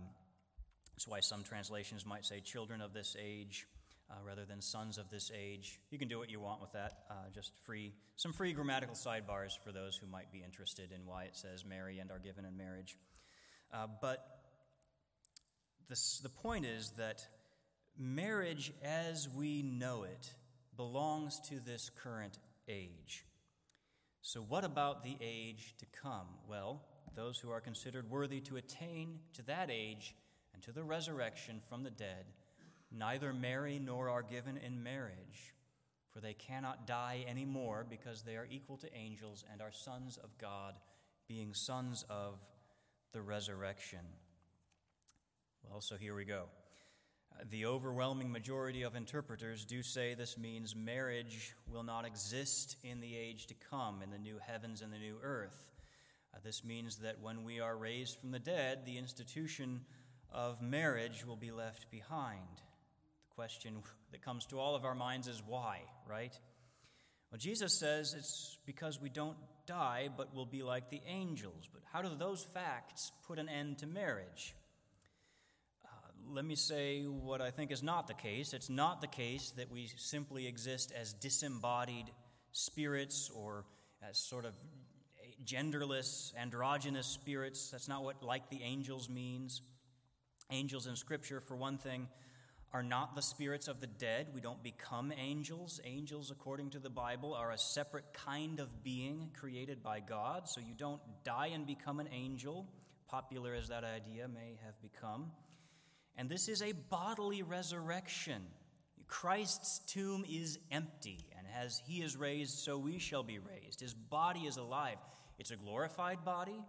that's 0.93 1.07
why 1.07 1.19
some 1.19 1.43
translations 1.43 2.05
might 2.05 2.25
say 2.25 2.39
children 2.39 2.81
of 2.81 2.93
this 2.93 3.15
age. 3.19 3.67
Uh, 4.12 4.15
rather 4.27 4.45
than 4.45 4.62
sons 4.62 4.97
of 4.97 5.09
this 5.09 5.31
age. 5.33 5.79
You 5.89 5.97
can 5.97 6.09
do 6.09 6.19
what 6.19 6.29
you 6.29 6.39
want 6.39 6.62
with 6.62 6.73
that. 6.73 7.05
Uh, 7.09 7.13
just 7.33 7.53
free 7.65 7.93
some 8.15 8.31
free 8.31 8.53
grammatical 8.53 8.95
sidebars 8.95 9.57
for 9.63 9.71
those 9.71 9.95
who 9.95 10.05
might 10.05 10.31
be 10.31 10.43
interested 10.43 10.91
in 10.91 11.05
why 11.05 11.23
it 11.23 11.35
says 11.35 11.65
marry 11.65 12.00
and 12.00 12.12
are 12.12 12.19
given 12.19 12.45
in 12.45 12.55
marriage. 12.55 12.97
Uh, 13.73 13.88
but 14.01 14.19
this, 15.89 16.19
the 16.19 16.29
point 16.29 16.65
is 16.65 16.91
that 16.97 17.25
marriage 17.97 18.71
as 18.83 19.27
we 19.29 19.63
know 19.63 20.03
it 20.03 20.33
belongs 20.77 21.39
to 21.39 21.59
this 21.59 21.89
current 22.03 22.38
age. 22.67 23.25
So, 24.22 24.41
what 24.41 24.63
about 24.63 25.03
the 25.03 25.17
age 25.22 25.75
to 25.79 25.86
come? 25.86 26.27
Well, 26.48 26.82
those 27.15 27.38
who 27.39 27.51
are 27.51 27.62
considered 27.62 28.10
worthy 28.10 28.39
to 28.41 28.58
attain 28.58 29.20
to 29.34 29.41
that 29.43 29.70
age 29.72 30.15
and 30.53 30.63
to 30.63 30.72
the 30.72 30.84
resurrection 30.84 31.62
from 31.70 31.84
the 31.84 31.91
dead 31.91 32.25
neither 32.93 33.34
marry 33.34 33.79
nor 33.79 34.10
are 34.10 34.22
given 34.22 34.58
in 34.58 34.84
marriage, 34.84 35.53
for 36.12 36.20
they 36.20 36.34
cannot 36.34 36.86
die 36.86 37.25
any 37.27 37.46
more 37.46 37.86
because 37.89 38.22
they 38.22 38.36
are 38.36 38.48
equal 38.50 38.77
to 38.77 38.96
angels 38.96 39.43
and 39.51 39.62
are 39.62 39.72
sons 39.72 40.17
of 40.17 40.38
God, 40.38 40.75
being 41.27 41.53
sons 41.53 42.05
of 42.10 42.39
the 43.12 43.22
resurrection. 43.22 44.05
Well, 45.63 45.82
so 45.82 45.96
here 45.96 46.15
we 46.15 46.25
go. 46.25 46.46
The 47.49 47.65
overwhelming 47.65 48.31
majority 48.31 48.83
of 48.83 48.95
interpreters 48.95 49.65
do 49.65 49.83
say 49.83 50.13
this 50.13 50.37
means 50.37 50.75
marriage 50.75 51.53
will 51.67 51.83
not 51.83 52.05
exist 52.05 52.77
in 52.83 53.01
the 53.01 53.15
age 53.15 53.47
to 53.47 53.53
come, 53.69 54.01
in 54.01 54.11
the 54.11 54.17
new 54.17 54.39
heavens 54.45 54.81
and 54.81 54.93
the 54.93 54.97
new 54.97 55.17
earth. 55.21 55.67
Uh, 56.33 56.39
this 56.43 56.63
means 56.63 56.97
that 56.97 57.19
when 57.21 57.43
we 57.43 57.59
are 57.59 57.75
raised 57.75 58.19
from 58.19 58.31
the 58.31 58.39
dead, 58.39 58.85
the 58.85 58.97
institution 58.97 59.81
of 60.31 60.61
marriage 60.61 61.25
will 61.25 61.35
be 61.35 61.51
left 61.51 61.91
behind. 61.91 62.39
The 62.57 63.35
question 63.35 63.83
that 64.11 64.21
comes 64.21 64.45
to 64.47 64.59
all 64.59 64.75
of 64.75 64.85
our 64.85 64.95
minds 64.95 65.27
is 65.27 65.41
why, 65.45 65.81
right? 66.07 66.37
Well, 67.31 67.39
Jesus 67.39 67.73
says 67.73 68.13
it's 68.13 68.57
because 68.65 69.01
we 69.01 69.09
don't 69.09 69.37
die, 69.65 70.09
but 70.15 70.35
will 70.35 70.45
be 70.45 70.63
like 70.63 70.89
the 70.89 71.01
angels. 71.07 71.67
But 71.71 71.81
how 71.91 72.01
do 72.01 72.09
those 72.15 72.43
facts 72.43 73.11
put 73.27 73.39
an 73.39 73.49
end 73.49 73.79
to 73.79 73.87
marriage? 73.87 74.55
Let 76.32 76.46
me 76.46 76.56
say 76.56 77.03
what 77.03 77.42
I 77.42 77.51
think 77.51 77.72
is 77.72 77.84
not 77.84 78.08
the 78.08 78.13
case. 78.13 78.53
It's 78.53 78.70
not 78.70 79.01
the 79.01 79.08
case 79.08 79.53
that 79.58 79.72
we 79.72 79.89
simply 79.98 80.48
exist 80.48 80.92
as 81.00 81.13
disembodied 81.13 82.06
spirits 82.51 83.30
or 83.34 83.65
as 84.08 84.18
sort 84.18 84.46
of 84.46 84.53
genderless, 85.46 86.34
androgynous 86.36 87.08
spirits. 87.08 87.70
That's 87.72 87.88
not 87.88 88.03
what 88.03 88.24
like 88.24 88.50
the 88.50 88.62
angels 88.63 89.10
means. 89.10 89.62
Angels 90.51 90.88
in 90.88 90.96
Scripture, 90.96 91.39
for 91.39 91.56
one 91.56 91.77
thing, 91.77 92.08
are 92.74 92.84
not 92.84 93.15
the 93.15 93.22
spirits 93.22 93.68
of 93.68 93.82
the 93.82 93.88
dead. 93.88 94.27
We 94.34 94.42
don't 94.42 94.63
become 94.63 95.13
angels. 95.15 95.80
Angels, 95.84 96.32
according 96.32 96.72
to 96.72 96.80
the 96.80 96.89
Bible, 96.89 97.34
are 97.34 97.51
a 97.51 97.58
separate 97.58 98.13
kind 98.13 98.60
of 98.60 98.84
being 98.84 99.30
created 99.39 99.84
by 99.84 100.00
God. 100.00 100.50
So 100.50 100.60
you 100.62 100.74
don't 100.75 101.01
die 101.24 101.51
and 101.53 101.68
become 101.68 102.00
an 102.00 102.10
angel, 102.12 102.68
popular 103.08 103.53
as 103.53 103.68
that 103.68 103.84
idea 103.84 104.27
may 104.27 104.58
have 104.65 104.82
become. 104.82 105.32
And 106.17 106.29
this 106.29 106.48
is 106.48 106.62
a 106.62 106.74
bodily 106.74 107.43
resurrection. 107.43 108.43
Christ's 109.08 109.79
tomb 109.88 110.25
is 110.29 110.60
empty, 110.72 111.27
and 111.38 111.48
as 111.62 111.82
he 111.86 112.01
is 112.01 112.15
raised, 112.15 112.58
so 112.60 112.77
we 112.77 113.00
shall 113.00 113.24
be 113.24 113.39
raised. 113.39 113.82
His 113.82 113.93
body 113.93 114.41
is 114.41 114.58
alive. 114.58 114.98
It's 115.39 115.51
a 115.51 115.55
glorified 115.55 116.24
body. 116.24 116.63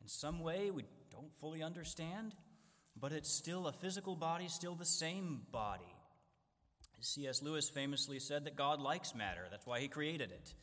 In 0.00 0.08
some 0.08 0.40
way, 0.40 0.70
we 0.70 0.84
don't 1.10 1.32
fully 1.40 1.62
understand 1.62 2.34
but 3.00 3.12
it's 3.12 3.30
still 3.30 3.66
a 3.66 3.72
physical 3.72 4.14
body, 4.14 4.48
still 4.48 4.74
the 4.74 4.84
same 4.84 5.42
body. 5.50 5.94
C.S. 7.02 7.42
Lewis 7.42 7.70
famously 7.70 8.18
said 8.18 8.44
that 8.44 8.56
God 8.56 8.78
likes 8.78 9.14
matter, 9.14 9.46
that's 9.50 9.66
why 9.66 9.80
he 9.80 9.88
created 9.88 10.30
it. 10.30 10.54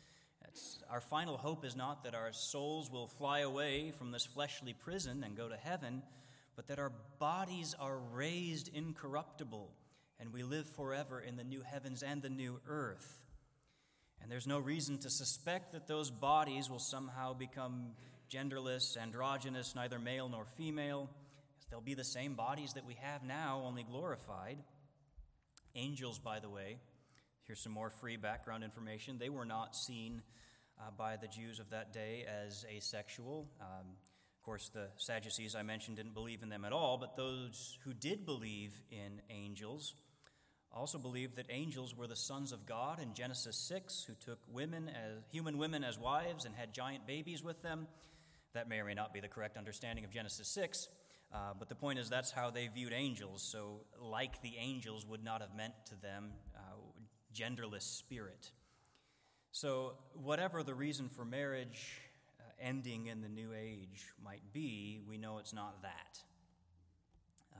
Our 0.90 1.02
final 1.02 1.38
hope 1.38 1.66
is 1.66 1.76
not 1.76 2.04
that 2.04 2.16
our 2.16 2.32
souls 2.32 2.92
will 2.92 3.08
fly 3.08 3.40
away 3.40 3.92
from 3.92 4.12
this 4.12 4.26
fleshly 4.26 4.74
prison 4.74 5.24
and 5.24 5.36
go 5.36 5.48
to 5.50 5.58
heaven, 5.58 6.02
but 6.58 6.68
that 6.68 6.80
our 6.80 6.92
bodies 7.20 7.76
are 7.80 8.00
raised 8.12 8.70
incorruptible 8.74 9.72
and 10.20 10.34
we 10.34 10.42
live 10.42 10.66
forever 10.66 11.22
in 11.22 11.38
the 11.38 11.44
new 11.44 11.62
heavens 11.62 12.02
and 12.02 12.22
the 12.24 12.30
new 12.30 12.60
earth. 12.68 13.22
And 14.22 14.32
there's 14.32 14.48
no 14.48 14.58
reason 14.58 14.98
to 15.00 15.10
suspect 15.12 15.74
that 15.74 15.88
those 15.88 16.10
bodies 16.10 16.68
will 16.70 16.80
somehow 16.80 17.36
become 17.36 17.92
genderless, 18.34 18.98
androgynous, 18.98 19.76
neither 19.76 20.00
male 20.00 20.28
nor 20.28 20.46
female. 20.46 21.12
They'll 21.70 21.80
be 21.80 21.94
the 21.94 22.04
same 22.04 22.34
bodies 22.34 22.74
that 22.74 22.86
we 22.86 22.96
have 22.96 23.24
now, 23.24 23.62
only 23.64 23.84
glorified. 23.84 24.58
Angels, 25.76 26.18
by 26.18 26.40
the 26.40 26.50
way, 26.50 26.78
here's 27.46 27.60
some 27.62 27.72
more 27.72 27.92
free 27.92 28.18
background 28.18 28.64
information. 28.64 29.20
They 29.20 29.30
were 29.30 29.46
not 29.46 29.76
seen 29.76 30.24
uh, 30.80 30.90
by 30.98 31.18
the 31.18 31.28
Jews 31.28 31.60
of 31.60 31.70
that 31.70 31.94
day 31.94 32.26
as 32.28 32.66
asexual. 32.68 33.48
Um, 33.62 33.86
course, 34.48 34.72
the 34.74 34.88
Sadducees 34.96 35.56
I 35.56 35.64
mentioned 35.64 35.98
didn't 35.98 36.14
believe 36.14 36.42
in 36.42 36.48
them 36.48 36.64
at 36.64 36.72
all, 36.72 36.98
but 36.98 37.18
those 37.18 37.78
who 37.84 37.94
did 37.94 38.26
believe 38.26 38.72
in 38.90 39.22
angels 39.30 39.94
also 40.72 40.98
believed 40.98 41.36
that 41.36 41.48
angels 41.50 41.98
were 41.98 42.08
the 42.08 42.16
sons 42.16 42.54
of 42.54 42.66
God 42.66 43.02
in 43.02 43.14
Genesis 43.14 43.58
6 43.68 44.06
who 44.06 44.14
took 44.14 44.40
women 44.50 44.88
as 44.88 45.22
human 45.34 45.58
women 45.58 45.84
as 45.84 46.00
wives 46.00 46.46
and 46.46 46.56
had 46.56 46.74
giant 46.74 47.06
babies 47.06 47.44
with 47.44 47.62
them. 47.62 47.88
That 48.54 48.70
may 48.70 48.80
or 48.80 48.86
may 48.86 48.94
not 48.94 49.14
be 49.14 49.20
the 49.20 49.28
correct 49.28 49.58
understanding 49.58 50.06
of 50.06 50.12
Genesis 50.12 50.48
6. 50.48 50.88
Uh, 51.34 51.38
but 51.60 51.68
the 51.68 51.76
point 51.76 52.00
is, 52.00 52.10
that's 52.10 52.32
how 52.32 52.50
they 52.50 52.68
viewed 52.68 52.94
angels. 52.94 53.42
So, 53.44 53.82
like 54.02 54.42
the 54.42 54.54
angels 54.58 55.06
would 55.06 55.26
not 55.26 55.42
have 55.42 55.54
meant 55.58 55.74
to 55.88 56.02
them 56.02 56.32
uh, 56.56 56.60
genderless 57.36 57.82
spirit. 57.82 58.52
So, 59.52 59.96
whatever 60.14 60.64
the 60.64 60.74
reason 60.74 61.10
for 61.10 61.26
marriage 61.26 62.00
ending 62.60 63.08
in 63.08 63.22
the 63.22 63.30
new 63.30 63.54
age 63.54 64.06
might 64.24 64.42
be, 64.54 65.02
we 65.08 65.18
know 65.18 65.38
it's 65.38 65.54
not 65.54 65.82
that. 65.82 66.20
Uh, 67.56 67.60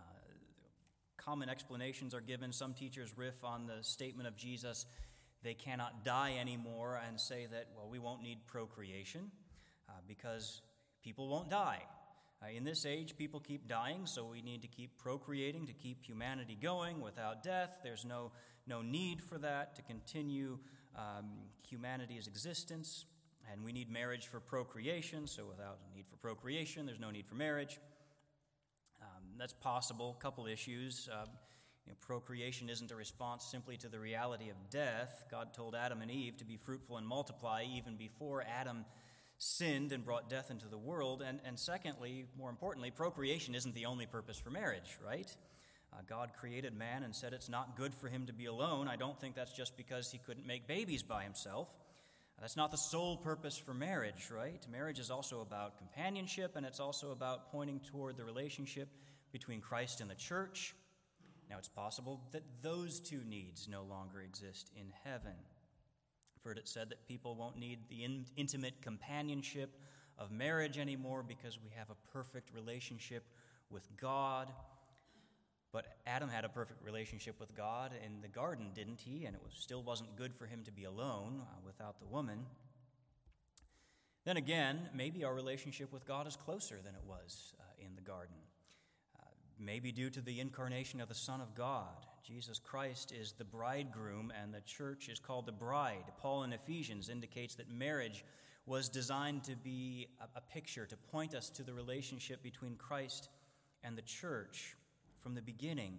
common 1.18 1.50
explanations 1.50 2.14
are 2.14 2.22
given. 2.22 2.52
Some 2.52 2.74
teachers 2.74 3.14
riff 3.16 3.44
on 3.44 3.68
the 3.68 3.84
statement 3.84 4.28
of 4.28 4.36
Jesus, 4.36 4.86
they 5.44 5.54
cannot 5.54 6.04
die 6.04 6.36
anymore, 6.40 7.02
and 7.08 7.20
say 7.20 7.48
that, 7.52 7.68
well, 7.76 7.90
we 7.90 8.00
won't 8.00 8.22
need 8.22 8.46
procreation 8.48 9.32
uh, 9.90 9.94
because 10.08 10.62
people 11.04 11.28
won't 11.28 11.50
die. 11.50 11.82
Uh, 12.42 12.48
in 12.56 12.64
this 12.64 12.86
age, 12.86 13.18
people 13.18 13.40
keep 13.40 13.68
dying, 13.68 14.06
so 14.06 14.26
we 14.26 14.42
need 14.42 14.62
to 14.62 14.68
keep 14.68 14.98
procreating 14.98 15.66
to 15.66 15.74
keep 15.74 16.04
humanity 16.04 16.58
going 16.62 17.02
without 17.02 17.44
death. 17.44 17.80
There's 17.84 18.06
no, 18.06 18.32
no 18.68 18.82
need 18.82 19.24
for 19.24 19.38
that 19.40 19.76
to 19.76 19.82
continue 19.82 20.60
um, 20.96 21.32
humanity's 21.68 22.28
existence. 22.28 23.06
And 23.52 23.64
we 23.64 23.72
need 23.72 23.90
marriage 23.90 24.28
for 24.28 24.40
procreation, 24.40 25.26
so 25.28 25.46
without 25.46 25.80
a 25.92 25.96
need 25.96 26.06
for 26.10 26.18
procreation, 26.18 26.86
there's 26.86 27.00
no 27.00 27.12
need 27.12 27.26
for 27.26 27.36
marriage. 27.36 27.80
Um, 29.02 29.24
that's 29.38 29.54
possible. 29.54 30.18
Couple 30.20 30.48
issues. 30.48 31.08
Uh, 31.12 31.26
you 31.86 31.92
know, 31.94 31.98
procreation 32.02 32.70
isn't 32.70 32.92
a 32.92 32.96
response 32.96 33.46
simply 33.50 33.78
to 33.78 33.88
the 33.88 34.00
reality 34.00 34.50
of 34.50 34.58
death. 34.70 35.24
God 35.32 35.54
told 35.54 35.76
Adam 35.76 36.02
and 36.02 36.12
Eve 36.12 36.36
to 36.38 36.46
be 36.46 36.58
fruitful 36.58 36.98
and 36.98 37.08
multiply 37.08 37.64
even 37.64 37.96
before 37.96 38.44
Adam 38.44 38.84
sinned 39.38 39.92
and 39.92 40.04
brought 40.04 40.30
death 40.30 40.52
into 40.52 40.68
the 40.68 40.78
world. 40.78 41.22
And, 41.26 41.40
and 41.46 41.58
secondly, 41.58 42.26
more 42.38 42.50
importantly, 42.50 42.92
procreation 42.92 43.56
isn't 43.56 43.76
the 43.76 43.86
only 43.86 44.06
purpose 44.06 44.38
for 44.38 44.50
marriage, 44.50 44.98
right? 45.06 45.34
Uh, 45.94 45.98
God 46.08 46.32
created 46.38 46.76
man 46.76 47.04
and 47.04 47.16
said 47.16 47.34
it's 47.34 47.50
not 47.50 47.78
good 47.78 47.94
for 47.94 48.10
him 48.10 48.26
to 48.26 48.34
be 48.34 48.46
alone. 48.46 48.88
I 48.88 48.98
don't 48.98 49.20
think 49.20 49.36
that's 49.36 49.54
just 49.54 49.78
because 49.78 50.12
he 50.12 50.18
couldn't 50.18 50.46
make 50.46 50.68
babies 50.68 51.04
by 51.04 51.24
himself. 51.24 51.70
That's 52.40 52.56
not 52.56 52.72
the 52.72 52.78
sole 52.78 53.18
purpose 53.18 53.58
for 53.58 53.74
marriage, 53.74 54.30
right? 54.32 54.64
Marriage 54.72 55.00
is 55.00 55.10
also 55.10 55.42
about 55.42 55.78
companionship, 55.78 56.56
and 56.56 56.66
it's 56.66 56.80
also 56.80 57.12
about 57.12 57.52
pointing 57.52 57.80
toward 57.80 58.16
the 58.16 58.24
relationship 58.24 58.90
between 59.32 59.60
Christ 59.60 60.02
and 60.02 60.10
the 60.10 60.16
church. 60.16 60.76
Now, 61.50 61.58
it's 61.58 61.68
possible 61.68 62.22
that 62.32 62.44
those 62.62 63.00
two 63.00 63.22
needs 63.28 63.68
no 63.68 63.84
longer 63.84 64.22
exist 64.22 64.70
in 64.76 64.94
heaven. 65.04 65.34
I've 66.36 66.44
heard 66.44 66.58
it 66.58 66.68
said 66.68 66.90
that 66.90 67.08
people 67.08 67.36
won't 67.36 67.58
need 67.58 67.80
the 67.90 68.04
in- 68.04 68.26
intimate 68.36 68.82
companionship 68.82 69.72
of 70.20 70.32
marriage 70.32 70.78
anymore 70.78 71.24
because 71.28 71.58
we 71.62 71.72
have 71.76 71.90
a 71.90 72.12
perfect 72.12 72.54
relationship 72.54 73.24
with 73.70 73.88
God. 74.00 74.52
But 75.72 75.98
Adam 76.06 76.30
had 76.30 76.46
a 76.46 76.50
perfect 76.50 76.84
relationship 76.84 77.40
with 77.40 77.56
God 77.56 77.92
in 78.06 78.22
the 78.22 78.28
garden, 78.28 78.68
didn't 78.74 79.02
he? 79.02 79.26
And 79.26 79.36
it 79.36 79.42
was, 79.44 79.54
still 79.54 79.84
wasn't 79.84 80.16
good 80.16 80.34
for 80.34 80.46
him 80.46 80.64
to 80.64 80.72
be 80.72 80.86
alone 80.86 81.42
uh, 81.42 81.46
without 81.66 82.00
the 82.00 82.08
woman. 82.08 82.46
Then 84.24 84.38
again, 84.38 84.90
maybe 84.94 85.24
our 85.24 85.34
relationship 85.34 85.92
with 85.92 86.08
God 86.08 86.28
is 86.28 86.36
closer 86.36 86.78
than 86.84 86.96
it 86.96 87.02
was 87.06 87.54
uh, 87.60 87.64
in 87.86 87.96
the 87.96 88.02
garden. 88.02 88.36
Uh, 89.20 89.26
maybe 89.60 89.92
due 89.92 90.10
to 90.10 90.22
the 90.22 90.40
incarnation 90.40 91.02
of 91.02 91.10
the 91.10 91.16
Son 91.16 91.42
of 91.42 91.54
God. 91.54 92.06
Jesus 92.26 92.60
Christ 92.60 93.14
is 93.14 93.34
the 93.34 93.46
bridegroom, 93.46 94.34
and 94.42 94.54
the 94.54 94.62
church 94.62 95.10
is 95.10 95.20
called 95.20 95.46
the 95.46 95.52
bride. 95.52 96.04
Paul 96.22 96.44
in 96.44 96.54
Ephesians 96.54 97.10
indicates 97.10 97.56
that 97.56 97.70
marriage 97.70 98.26
was 98.66 98.90
designed 98.90 99.44
to 99.46 99.56
be 99.56 100.08
a, 100.20 100.38
a 100.38 100.42
picture, 100.42 100.86
to 100.86 100.98
point 100.98 101.34
us 101.34 101.50
to 101.52 101.64
the 101.64 101.74
relationship 101.74 102.42
between 102.42 102.76
Christ 102.76 103.30
and 103.84 103.98
the 103.98 104.02
church 104.02 104.76
from 105.28 105.36
the 105.36 105.42
beginning. 105.42 105.98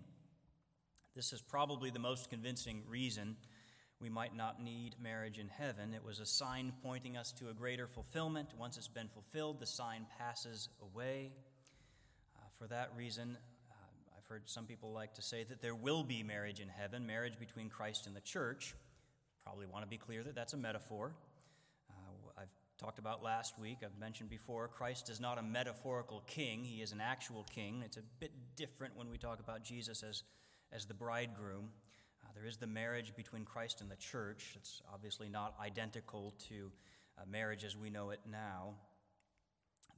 This 1.15 1.35
is 1.35 1.43
probably 1.43 1.91
the 1.91 1.99
most 1.99 2.31
convincing 2.31 2.83
reason 2.89 3.37
we 4.01 4.09
might 4.09 4.35
not 4.35 4.63
need 4.63 4.95
marriage 4.99 5.39
in 5.39 5.49
heaven. 5.49 5.93
It 5.93 6.03
was 6.03 6.19
a 6.19 6.25
sign 6.25 6.73
pointing 6.83 7.19
us 7.19 7.31
to 7.33 7.51
a 7.51 7.53
greater 7.53 7.87
fulfillment. 7.87 8.49
Once 8.59 8.79
it's 8.79 8.89
been 8.89 9.09
fulfilled, 9.09 9.61
the 9.61 9.67
sign 9.67 10.07
passes 10.19 10.71
away. 10.81 11.33
Uh, 12.39 12.47
for 12.59 12.69
that 12.69 12.91
reason, 12.97 13.37
uh, 13.71 13.75
I've 14.17 14.25
heard 14.31 14.49
some 14.49 14.65
people 14.65 14.95
like 14.95 15.13
to 15.17 15.21
say 15.21 15.45
that 15.45 15.61
there 15.61 15.75
will 15.75 16.05
be 16.05 16.23
marriage 16.23 16.61
in 16.61 16.69
heaven, 16.69 17.07
marriage 17.07 17.39
between 17.39 17.69
Christ 17.69 18.07
and 18.07 18.17
the 18.17 18.23
church. 18.23 18.75
Probably 19.45 19.67
want 19.67 19.85
to 19.85 19.91
be 19.91 19.99
clear 19.99 20.23
that 20.23 20.35
that's 20.35 20.55
a 20.55 20.57
metaphor. 20.57 21.13
Talked 22.79 23.01
about 23.01 23.25
last 23.25 23.59
week, 23.59 23.79
I've 23.85 23.99
mentioned 23.99 24.31
before, 24.31 24.69
Christ 24.69 25.11
is 25.11 25.19
not 25.19 25.37
a 25.37 25.43
metaphorical 25.43 26.23
king, 26.29 26.63
he 26.63 26.81
is 26.81 26.93
an 26.93 27.01
actual 27.01 27.45
king. 27.53 27.83
It's 27.85 27.97
a 27.97 28.03
bit 28.21 28.31
different 28.55 28.97
when 28.97 29.11
we 29.11 29.19
talk 29.19 29.41
about 29.41 29.65
Jesus 29.65 30.05
as, 30.05 30.23
as 30.71 30.87
the 30.87 30.95
bridegroom. 30.95 31.71
Uh, 32.23 32.29
there 32.37 32.47
is 32.47 32.57
the 32.57 32.69
marriage 32.69 33.17
between 33.17 33.45
Christ 33.45 33.81
and 33.81 33.91
the 33.91 33.97
church. 33.97 34.55
It's 34.55 34.81
obviously 34.95 35.29
not 35.29 35.57
identical 35.61 36.35
to 36.49 36.71
uh, 37.19 37.23
marriage 37.29 37.65
as 37.65 37.77
we 37.77 37.91
know 37.91 38.11
it 38.11 38.21
now. 38.31 38.75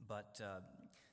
But 0.07 0.41
uh, 0.43 0.61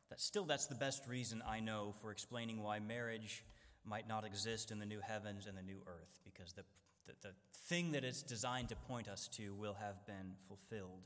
that 0.08 0.22
still, 0.22 0.46
that's 0.46 0.68
the 0.68 0.74
best 0.74 1.06
reason 1.06 1.42
I 1.46 1.60
know 1.60 1.92
for 2.00 2.12
explaining 2.12 2.62
why 2.62 2.78
marriage 2.78 3.44
might 3.84 4.08
not 4.08 4.24
exist 4.24 4.70
in 4.70 4.78
the 4.78 4.86
new 4.86 5.00
heavens 5.00 5.46
and 5.46 5.54
the 5.54 5.62
new 5.62 5.82
earth, 5.86 6.18
because 6.24 6.54
the, 6.54 6.64
the, 7.06 7.12
the 7.20 7.34
thing 7.66 7.92
that 7.92 8.04
it's 8.04 8.22
designed 8.22 8.70
to 8.70 8.76
point 8.76 9.06
us 9.06 9.28
to 9.34 9.54
will 9.54 9.74
have 9.74 10.06
been 10.06 10.32
fulfilled. 10.46 11.04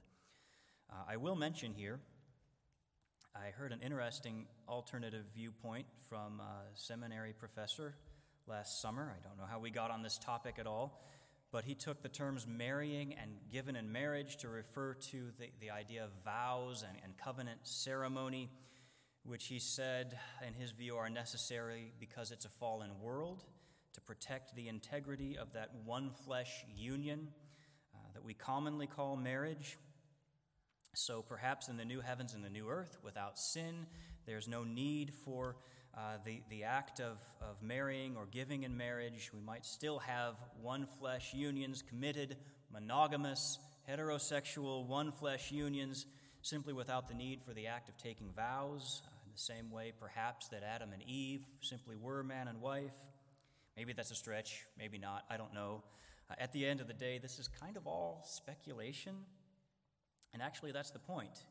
Uh, 0.93 1.05
I 1.09 1.17
will 1.17 1.37
mention 1.37 1.73
here, 1.73 2.01
I 3.35 3.51
heard 3.51 3.73
an 3.73 3.81
interesting 3.81 4.47
alternative 4.69 5.25
viewpoint 5.35 5.87
from 6.09 6.41
a 6.41 6.65
seminary 6.75 7.33
professor 7.33 7.95
last 8.47 8.83
summer. 8.83 9.11
I 9.11 9.27
don't 9.27 9.39
know 9.39 9.47
how 9.51 9.59
we 9.59 9.71
got 9.71 9.91
on 9.91 10.03
this 10.03 10.19
topic 10.19 10.57
at 10.59 10.67
all, 10.67 11.03
but 11.51 11.65
he 11.65 11.75
took 11.75 12.03
the 12.03 12.11
terms 12.11 12.47
marrying 12.47 13.15
and 13.15 13.31
given 13.51 13.75
in 13.75 13.91
marriage 13.91 14.37
to 14.39 14.49
refer 14.49 14.93
to 14.95 15.31
the, 15.39 15.49
the 15.61 15.71
idea 15.71 16.05
of 16.05 16.11
vows 16.27 16.85
and, 16.87 16.99
and 17.03 17.17
covenant 17.17 17.61
ceremony, 17.63 18.51
which 19.25 19.47
he 19.47 19.59
said, 19.59 20.19
in 20.47 20.53
his 20.53 20.73
view, 20.73 20.97
are 20.97 21.09
necessary 21.09 21.95
because 21.99 22.33
it's 22.33 22.45
a 22.45 22.51
fallen 22.51 22.91
world 23.01 23.45
to 23.95 24.03
protect 24.03 24.55
the 24.57 24.69
integrity 24.69 25.39
of 25.39 25.55
that 25.55 25.71
one 25.87 26.11
flesh 26.27 26.67
union 26.77 27.29
uh, 27.95 27.99
that 28.13 28.23
we 28.23 28.35
commonly 28.35 28.87
call 28.87 29.17
marriage. 29.17 29.79
So 30.95 31.23
perhaps 31.23 31.69
in 31.69 31.79
the 31.79 31.85
new 31.85 32.01
heavens 32.01 32.35
and 32.35 32.45
the 32.45 32.51
new 32.51 32.69
earth, 32.69 32.99
without 33.03 33.39
sin, 33.39 33.87
there's 34.27 34.47
no 34.47 34.63
need 34.63 35.13
for 35.25 35.57
uh, 35.97 36.19
the, 36.25 36.43
the 36.51 36.65
act 36.65 37.01
of, 37.01 37.19
of 37.41 37.63
marrying 37.63 38.15
or 38.17 38.27
giving 38.31 38.63
in 38.63 38.77
marriage. 38.77 39.31
We 39.33 39.41
might 39.41 39.65
still 39.65 39.99
have 40.01 40.35
one 40.61 40.87
flesh 40.99 41.33
unions, 41.33 41.83
committed, 41.83 42.37
monogamous, 42.71 43.59
heterosexual, 43.89 44.87
one 44.87 45.13
flesh 45.13 45.51
unions, 45.51 46.07
simply 46.43 46.73
without 46.73 47.09
the 47.09 47.15
need 47.15 47.43
for 47.43 47.55
the 47.55 47.69
act 47.69 47.89
of 47.89 47.97
taking 47.97 48.31
vows, 48.37 49.03
uh, 49.07 49.11
in 49.25 49.33
the 49.33 49.39
same 49.39 49.71
way, 49.71 49.93
perhaps, 49.99 50.49
that 50.49 50.63
Adam 50.63 50.93
and 50.93 51.03
Eve 51.03 51.47
simply 51.63 51.97
were 51.97 52.23
man 52.23 52.49
and 52.49 52.61
wife. 52.61 52.93
Maybe 53.77 53.95
that's 53.95 54.11
a 54.11 54.15
stretch, 54.15 54.65
maybe 54.79 54.99
not, 54.99 55.25
I 55.31 55.39
don't 55.39 55.55
know. 55.55 55.85
Uh, 56.31 56.35
at 56.39 56.53
the 56.53 56.67
end 56.67 56.81
of 56.81 56.87
the 56.87 56.95
day, 56.95 57.19
this 57.19 57.39
is 57.39 57.49
kind 57.49 57.77
of 57.77 57.87
all 57.87 58.23
speculation. 58.27 59.15
And 60.33 60.43
actually, 60.43 60.73
that's 60.73 60.91
the 60.91 60.99
point. 60.99 61.45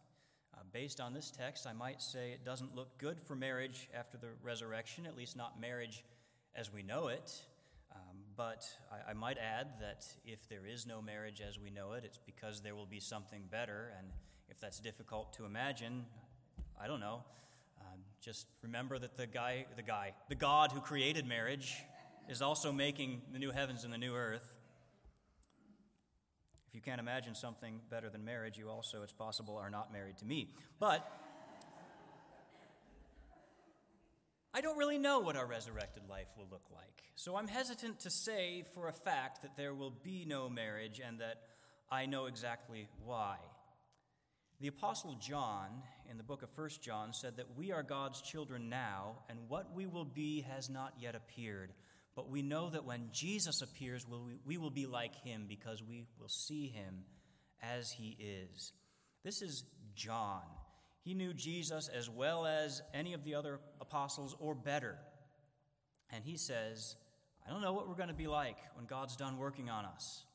Uh, 0.53 0.59
based 0.73 0.99
on 0.99 1.13
this 1.13 1.31
text, 1.31 1.65
I 1.65 1.73
might 1.73 2.01
say 2.01 2.31
it 2.31 2.43
doesn't 2.43 2.75
look 2.75 2.97
good 2.97 3.19
for 3.19 3.35
marriage 3.35 3.89
after 3.93 4.17
the 4.17 4.27
resurrection, 4.43 5.05
at 5.05 5.15
least 5.15 5.37
not 5.37 5.59
marriage 5.59 6.03
as 6.55 6.71
we 6.73 6.83
know 6.83 7.07
it. 7.07 7.31
Um, 7.93 8.17
but 8.35 8.65
I, 8.91 9.11
I, 9.11 9.13
might 9.13 9.37
add 9.37 9.67
that 9.81 10.05
if 10.25 10.47
there 10.47 10.65
is 10.65 10.87
no 10.87 11.01
marriage 11.01 11.41
as 11.41 11.59
we 11.59 11.69
know 11.69 11.91
it, 11.93 12.03
it's 12.05 12.19
because 12.25 12.61
there 12.61 12.73
will 12.73 12.85
be 12.85 13.01
something 13.01 13.43
better. 13.51 13.91
And 13.97 14.07
if 14.49 14.59
that's 14.59 14.79
difficult 14.79 15.33
to 15.33 15.45
imagine, 15.45 16.05
I 16.81 16.87
don't 16.87 17.01
know. 17.01 17.23
Um, 17.81 17.99
just 18.21 18.47
remember 18.61 18.97
that 18.99 19.17
the 19.17 19.27
guy, 19.27 19.65
the 19.75 19.81
guy, 19.81 20.13
the 20.29 20.35
God 20.35 20.71
who 20.71 20.79
created 20.79 21.27
marriage 21.27 21.75
is 22.29 22.41
also 22.41 22.71
making 22.71 23.21
the 23.33 23.39
new 23.39 23.51
heavens 23.51 23.83
and 23.83 23.91
the 23.91 23.97
new 23.97 24.15
earth. 24.15 24.55
If 26.71 26.75
you 26.75 26.81
can't 26.81 27.01
imagine 27.01 27.35
something 27.35 27.81
better 27.89 28.09
than 28.09 28.23
marriage, 28.23 28.57
you 28.57 28.69
also, 28.69 29.03
it's 29.03 29.11
possible, 29.11 29.57
are 29.57 29.69
not 29.69 29.91
married 29.91 30.17
to 30.19 30.25
me. 30.25 30.53
But 30.79 31.05
I 34.53 34.61
don't 34.61 34.77
really 34.77 34.97
know 34.97 35.19
what 35.19 35.35
our 35.35 35.45
resurrected 35.45 36.03
life 36.09 36.29
will 36.37 36.47
look 36.49 36.63
like. 36.73 37.03
So 37.15 37.35
I'm 37.35 37.49
hesitant 37.49 37.99
to 37.99 38.09
say 38.09 38.63
for 38.73 38.87
a 38.87 38.93
fact 38.93 39.41
that 39.41 39.57
there 39.57 39.73
will 39.73 39.91
be 39.91 40.23
no 40.25 40.47
marriage 40.47 41.01
and 41.05 41.19
that 41.19 41.41
I 41.91 42.05
know 42.05 42.27
exactly 42.27 42.87
why. 43.03 43.35
The 44.61 44.67
Apostle 44.67 45.17
John, 45.19 45.67
in 46.09 46.15
the 46.17 46.23
book 46.23 46.41
of 46.41 46.49
1 46.55 46.69
John, 46.81 47.11
said 47.11 47.35
that 47.35 47.57
we 47.57 47.73
are 47.73 47.83
God's 47.83 48.21
children 48.21 48.69
now, 48.69 49.17
and 49.27 49.39
what 49.49 49.75
we 49.75 49.87
will 49.87 50.05
be 50.05 50.45
has 50.49 50.69
not 50.69 50.93
yet 50.97 51.15
appeared. 51.15 51.73
But 52.15 52.29
we 52.29 52.41
know 52.41 52.69
that 52.69 52.85
when 52.85 53.09
Jesus 53.11 53.61
appears, 53.61 54.05
we 54.45 54.57
will 54.57 54.69
be 54.69 54.85
like 54.85 55.15
him 55.23 55.45
because 55.47 55.81
we 55.81 56.05
will 56.19 56.29
see 56.29 56.67
him 56.67 57.05
as 57.61 57.91
he 57.91 58.17
is. 58.19 58.73
This 59.23 59.41
is 59.41 59.63
John. 59.95 60.41
He 61.03 61.13
knew 61.13 61.33
Jesus 61.33 61.87
as 61.87 62.09
well 62.09 62.45
as 62.45 62.81
any 62.93 63.13
of 63.13 63.23
the 63.23 63.35
other 63.35 63.59
apostles 63.79 64.35
or 64.39 64.53
better. 64.53 64.97
And 66.11 66.23
he 66.23 66.37
says, 66.37 66.95
I 67.47 67.49
don't 67.49 67.61
know 67.61 67.73
what 67.73 67.87
we're 67.87 67.95
going 67.95 68.09
to 68.09 68.13
be 68.13 68.27
like 68.27 68.57
when 68.75 68.85
God's 68.85 69.15
done 69.15 69.37
working 69.37 69.69
on 69.69 69.85
us. 69.85 70.25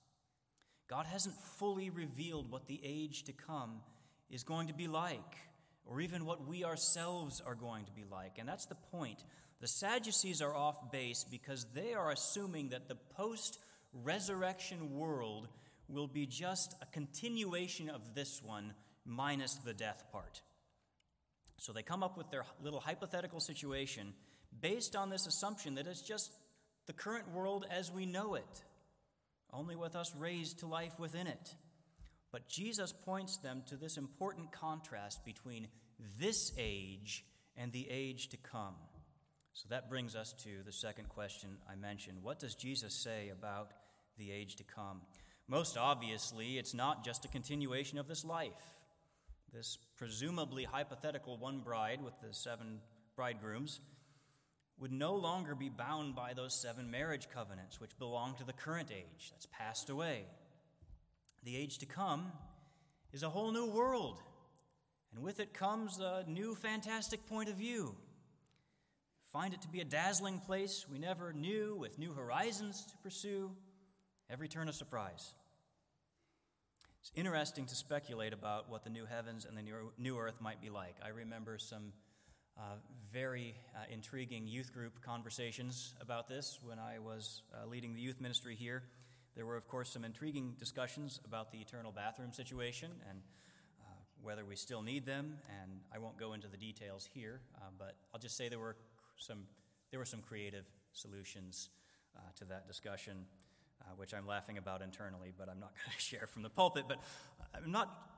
God 0.89 1.07
hasn't 1.07 1.35
fully 1.59 1.91
revealed 1.91 2.51
what 2.51 2.67
the 2.67 2.81
age 2.83 3.25
to 3.25 3.33
come 3.33 3.81
is 4.31 4.43
going 4.43 4.69
to 4.69 4.75
be 4.75 4.89
like, 4.89 5.37
or 5.85 6.01
even 6.01 6.25
what 6.25 6.49
we 6.49 6.65
ourselves 6.65 7.43
are 7.45 7.55
going 7.55 7.85
to 7.85 7.93
be 7.93 8.05
like. 8.11 8.39
And 8.39 8.49
that's 8.49 8.67
the 8.67 8.77
point. 8.91 9.25
The 9.61 9.69
Sadducees 9.69 10.43
are 10.43 10.55
off 10.55 10.91
base 10.93 11.25
because 11.31 11.67
they 11.75 11.95
are 11.95 12.11
assuming 12.11 12.71
that 12.71 12.89
the 12.89 12.97
post 13.17 13.59
resurrection 13.93 14.97
world 14.97 15.49
will 15.89 16.09
be 16.09 16.27
just 16.27 16.75
a 16.83 16.87
continuation 16.87 17.89
of 17.89 18.15
this 18.15 18.43
one 18.43 18.75
minus 19.05 19.55
the 19.55 19.73
death 19.73 20.05
part. 20.13 20.43
So 21.59 21.73
they 21.73 21.83
come 21.83 22.03
up 22.03 22.19
with 22.19 22.31
their 22.31 22.45
little 22.63 22.81
hypothetical 22.81 23.41
situation 23.41 24.13
based 24.61 24.95
on 24.95 25.11
this 25.11 25.27
assumption 25.27 25.77
that 25.77 25.87
it's 25.87 26.03
just 26.03 26.33
the 26.87 26.93
current 26.93 27.33
world 27.33 27.67
as 27.71 27.91
we 27.91 28.05
know 28.05 28.35
it, 28.35 28.65
only 29.53 29.77
with 29.77 29.97
us 29.97 30.15
raised 30.19 30.61
to 30.61 30.67
life 30.67 30.99
within 30.99 31.27
it. 31.27 31.55
But 32.31 32.49
Jesus 32.49 32.93
points 32.93 33.39
them 33.39 33.63
to 33.69 33.77
this 33.77 33.97
important 33.97 34.53
contrast 34.53 35.25
between 35.25 35.69
this 36.19 36.53
age 36.59 37.25
and 37.57 37.73
the 37.73 37.89
age 37.91 38.29
to 38.29 38.37
come. 38.37 38.75
So 39.57 39.69
that 39.71 39.89
brings 39.89 40.15
us 40.15 40.35
to 40.45 40.63
the 40.67 40.73
second 40.73 41.09
question 41.09 41.57
I 41.67 41.77
mentioned. 41.77 42.19
What 42.23 42.39
does 42.39 42.55
Jesus 42.55 42.93
say 42.93 43.31
about 43.31 43.71
the 44.19 44.31
age 44.31 44.57
to 44.57 44.65
come? 44.65 45.01
Most 45.49 45.79
obviously, 45.79 46.59
it's 46.59 46.75
not 46.75 47.03
just 47.03 47.25
a 47.25 47.29
continuation 47.29 47.97
of 47.97 48.07
this 48.07 48.23
life. 48.23 48.75
This 49.55 49.79
presumably 49.97 50.65
hypothetical 50.65 51.39
one 51.39 51.61
bride 51.61 52.03
with 52.05 52.13
the 52.21 52.35
seven 52.35 52.81
bridegrooms 53.17 53.81
would 54.79 54.93
no 54.93 55.15
longer 55.15 55.55
be 55.55 55.71
bound 55.71 56.15
by 56.15 56.35
those 56.35 56.53
seven 56.53 56.91
marriage 56.91 57.29
covenants 57.33 57.81
which 57.81 57.99
belong 57.99 58.35
to 58.35 58.45
the 58.45 58.53
current 58.53 58.91
age 58.91 59.31
that's 59.31 59.47
passed 59.51 59.89
away. 59.89 60.25
The 61.45 61.57
age 61.57 61.79
to 61.79 61.87
come 61.87 62.31
is 63.11 63.23
a 63.23 63.31
whole 63.31 63.53
new 63.53 63.71
world, 63.71 64.21
and 65.15 65.25
with 65.25 65.41
it 65.41 65.55
comes 65.55 65.99
a 65.99 66.25
new 66.29 66.55
fantastic 66.55 67.25
point 67.27 67.49
of 67.49 67.57
view 67.57 67.97
find 69.37 69.53
it 69.53 69.61
to 69.61 69.69
be 69.69 69.81
a 69.81 69.85
dazzling 69.85 70.39
place 70.39 70.87
we 70.91 70.99
never 70.99 71.31
knew, 71.35 71.77
with 71.79 71.99
new 71.99 72.11
horizons 72.15 72.87
to 72.87 72.97
pursue, 73.03 73.51
every 74.31 74.49
turn 74.49 74.67
a 74.67 74.73
surprise. 74.73 75.35
It's 77.03 77.13
interesting 77.15 77.67
to 77.67 77.75
speculate 77.75 78.33
about 78.33 78.71
what 78.71 78.83
the 78.83 78.89
new 78.89 79.05
heavens 79.05 79.45
and 79.45 79.55
the 79.55 79.63
new 79.99 80.19
earth 80.19 80.41
might 80.41 80.63
be 80.63 80.71
like. 80.71 80.97
I 81.05 81.09
remember 81.09 81.59
some 81.59 81.93
uh, 82.57 82.77
very 83.13 83.55
uh, 83.75 83.81
intriguing 83.93 84.47
youth 84.47 84.73
group 84.73 85.03
conversations 85.03 85.93
about 86.01 86.31
this 86.31 86.59
when 86.63 86.79
I 86.79 86.99
was 86.99 87.43
uh, 87.53 87.67
leading 87.67 87.95
the 87.95 88.01
youth 88.01 88.23
ministry 88.23 88.55
here. 88.55 88.85
There 89.35 89.45
were, 89.45 89.59
of 89.59 89.69
course, 89.69 89.91
some 89.91 90.07
intriguing 90.07 90.55
discussions 90.59 91.21
about 91.27 91.53
the 91.53 91.59
eternal 91.59 91.93
bathroom 91.93 92.33
situation 92.33 92.91
and 93.07 93.19
uh, 93.83 93.85
whether 94.23 94.47
we 94.47 94.57
still 94.57 94.81
need 94.81 95.05
them, 95.05 95.37
and 95.61 95.73
I 95.95 95.99
won't 95.99 96.19
go 96.19 96.33
into 96.33 96.49
the 96.49 96.57
details 96.57 97.07
here, 97.13 97.43
uh, 97.59 97.67
but 97.79 97.97
I'll 98.15 98.21
just 98.21 98.39
say 98.39 98.49
there 98.49 98.59
were 98.59 98.77
some, 99.19 99.45
there 99.91 99.99
were 99.99 100.07
some 100.07 100.21
creative 100.21 100.65
solutions 100.93 101.71
uh, 102.17 102.21
to 102.37 102.45
that 102.47 102.67
discussion, 102.67 103.27
uh, 103.83 103.85
which 103.97 104.15
I'm 104.15 104.27
laughing 104.27 104.59
about 104.59 104.83
internally, 104.83 105.33
but 105.37 105.49
I'm 105.49 105.61
not 105.61 105.73
going 105.85 105.97
to 105.97 106.03
share 106.03 106.27
from 106.27 106.43
the 106.43 106.51
pulpit. 106.51 106.85
But 106.89 106.99
I'm 107.55 107.71
not. 107.71 108.13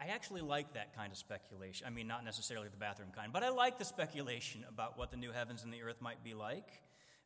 I 0.00 0.06
actually 0.06 0.40
like 0.40 0.74
that 0.74 0.96
kind 0.96 1.12
of 1.12 1.18
speculation. 1.18 1.86
I 1.86 1.90
mean, 1.90 2.08
not 2.08 2.24
necessarily 2.24 2.68
the 2.68 2.76
bathroom 2.76 3.10
kind, 3.14 3.32
but 3.32 3.44
I 3.44 3.50
like 3.50 3.78
the 3.78 3.84
speculation 3.84 4.64
about 4.68 4.98
what 4.98 5.12
the 5.12 5.16
new 5.16 5.30
heavens 5.30 5.62
and 5.62 5.72
the 5.72 5.82
earth 5.82 6.00
might 6.00 6.24
be 6.24 6.34
like, 6.34 6.66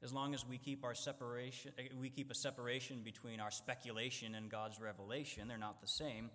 as 0.03 0.13
long 0.13 0.35
as 0.35 0.47
we 0.47 0.59
keep 0.59 0.85
our 0.85 0.95
separation. 0.95 1.73
Uh, 1.79 1.83
we 1.99 2.11
keep 2.11 2.31
a 2.31 2.35
separation 2.35 3.01
between 3.03 3.41
our 3.41 3.51
speculation 3.51 4.35
and 4.35 4.51
God's 4.51 4.79
revelation. 4.79 5.49
They're 5.49 5.57
not 5.57 5.81
the 5.81 5.89
same. 5.89 6.31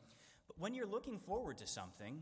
But 0.47 0.60
when 0.60 0.74
you're 0.74 0.88
looking 0.88 1.19
forward 1.19 1.60
to 1.60 1.67
something, 1.67 2.21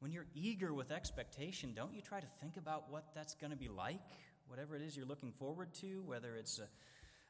when 0.00 0.12
you're 0.12 0.26
eager 0.34 0.74
with 0.74 0.90
expectation, 0.90 1.72
don't 1.74 1.94
you 1.94 2.02
try 2.02 2.20
to 2.20 2.26
think 2.40 2.56
about 2.56 2.90
what 2.90 3.04
that's 3.14 3.34
going 3.34 3.50
to 3.50 3.56
be 3.56 3.68
like? 3.68 4.00
Whatever 4.48 4.76
it 4.76 4.82
is 4.82 4.96
you're 4.96 5.06
looking 5.06 5.32
forward 5.32 5.72
to, 5.80 6.02
whether 6.04 6.36
it's 6.36 6.58
a, 6.58 6.68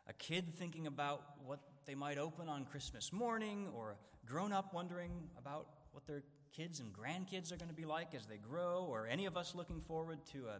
a 0.09 0.13
kid 0.13 0.55
thinking 0.55 0.87
about 0.87 1.23
what 1.45 1.61
they 1.87 1.95
might 1.95 2.19
open 2.19 2.49
on 2.49 2.65
Christmas 2.65 3.13
morning, 3.13 3.69
or 3.75 3.93
a 3.93 4.27
grown 4.27 4.53
up 4.53 4.75
wondering 4.75 5.13
about 5.39 5.69
what 5.93 6.07
their 6.07 6.23
kids 6.55 6.81
and 6.81 6.93
grandkids 6.93 7.53
are 7.53 7.57
going 7.57 7.69
to 7.69 7.75
be 7.75 7.85
like 7.85 8.15
as 8.15 8.27
they 8.27 8.37
grow, 8.37 8.87
or 8.89 9.07
any 9.07 9.27
of 9.27 9.37
us 9.37 9.55
looking 9.55 9.81
forward 9.81 10.19
to 10.33 10.47
a, 10.47 10.59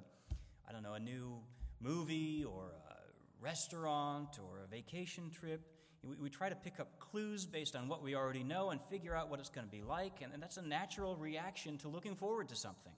I 0.69 0.73
don't 0.73 0.83
know, 0.83 0.95
a 0.95 1.01
new 1.01 1.39
movie 1.81 2.45
or 2.45 2.73
a 2.89 3.45
restaurant 3.45 4.39
or 4.39 4.61
a 4.65 4.67
vacation 4.69 5.31
trip. 5.31 5.61
We, 6.09 6.17
we 6.17 6.31
try 6.31 6.49
to 6.49 6.55
pick 6.55 6.79
up 6.79 6.99
clues 6.99 7.47
based 7.47 7.75
on 7.75 7.89
what 7.89 8.03
we 8.03 8.15
already 8.15 8.45
know 8.45 8.71
and 8.71 8.81
figure 8.81 9.15
out 9.15 9.29
what 9.29 9.41
it's 9.41 9.49
going 9.49 9.67
to 9.67 9.71
be 9.71 9.83
like, 9.83 10.23
and, 10.23 10.33
and 10.33 10.43
that's 10.43 10.57
a 10.57 10.63
natural 10.63 11.17
reaction 11.17 11.79
to 11.79 11.89
looking 11.89 12.15
forward 12.15 12.49
to 12.51 12.57
something. 12.57 12.93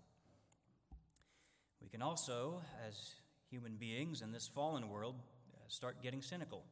We 1.81 1.88
can 1.88 2.03
also, 2.03 2.61
as 2.87 3.14
human 3.51 3.77
beings 3.77 4.21
in 4.21 4.33
this 4.33 4.47
fallen 4.47 4.90
world 4.90 5.14
uh, 5.55 5.59
start 5.68 6.03
getting 6.03 6.21
cynical 6.21 6.64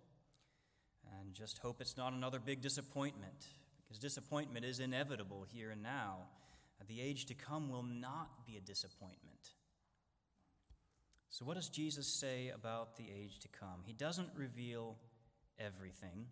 and 1.20 1.32
just 1.32 1.58
hope 1.58 1.80
it's 1.80 1.96
not 1.96 2.12
another 2.12 2.38
big 2.38 2.60
disappointment, 2.60 3.46
because 3.82 3.98
disappointment 3.98 4.64
is 4.64 4.80
inevitable 4.80 5.46
here 5.52 5.70
and 5.70 5.82
now. 5.82 6.18
The 6.88 7.00
age 7.00 7.26
to 7.26 7.34
come 7.34 7.70
will 7.70 7.82
not 7.82 8.46
be 8.46 8.56
a 8.56 8.60
disappointment. 8.60 9.54
So, 11.30 11.44
what 11.44 11.54
does 11.54 11.68
Jesus 11.68 12.06
say 12.06 12.50
about 12.54 12.96
the 12.96 13.04
age 13.04 13.38
to 13.40 13.48
come? 13.48 13.80
He 13.84 13.92
doesn't 13.92 14.28
reveal 14.36 14.96
everything. 15.58 16.26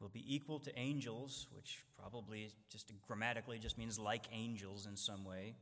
We'll 0.00 0.08
be 0.08 0.34
equal 0.34 0.60
to 0.60 0.78
angels, 0.78 1.46
which 1.54 1.78
probably 1.98 2.50
just 2.70 2.90
grammatically 3.06 3.58
just 3.58 3.76
means 3.76 3.98
like 3.98 4.24
angels 4.32 4.86
in 4.86 4.96
some 4.96 5.24
way. 5.24 5.54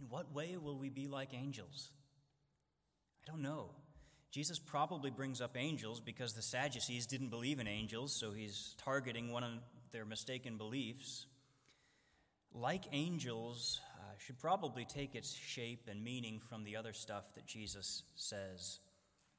In 0.00 0.06
what 0.08 0.32
way 0.32 0.56
will 0.56 0.78
we 0.78 0.88
be 0.88 1.06
like 1.06 1.34
angels? 1.34 1.90
I 3.26 3.30
don't 3.30 3.42
know. 3.42 3.70
Jesus 4.30 4.58
probably 4.58 5.10
brings 5.10 5.40
up 5.40 5.56
angels 5.56 6.00
because 6.00 6.32
the 6.32 6.42
Sadducees 6.42 7.06
didn't 7.06 7.28
believe 7.28 7.58
in 7.58 7.68
angels, 7.68 8.18
so 8.18 8.32
he's 8.32 8.74
targeting 8.82 9.32
one 9.32 9.44
of 9.44 9.50
their 9.92 10.04
mistaken 10.04 10.56
beliefs. 10.56 11.26
Like 12.52 12.84
angels, 12.92 13.80
uh, 13.98 14.14
should 14.18 14.38
probably 14.38 14.84
take 14.84 15.14
its 15.14 15.34
shape 15.34 15.88
and 15.90 16.02
meaning 16.02 16.40
from 16.40 16.64
the 16.64 16.76
other 16.76 16.92
stuff 16.92 17.24
that 17.34 17.46
Jesus 17.46 18.02
says 18.14 18.80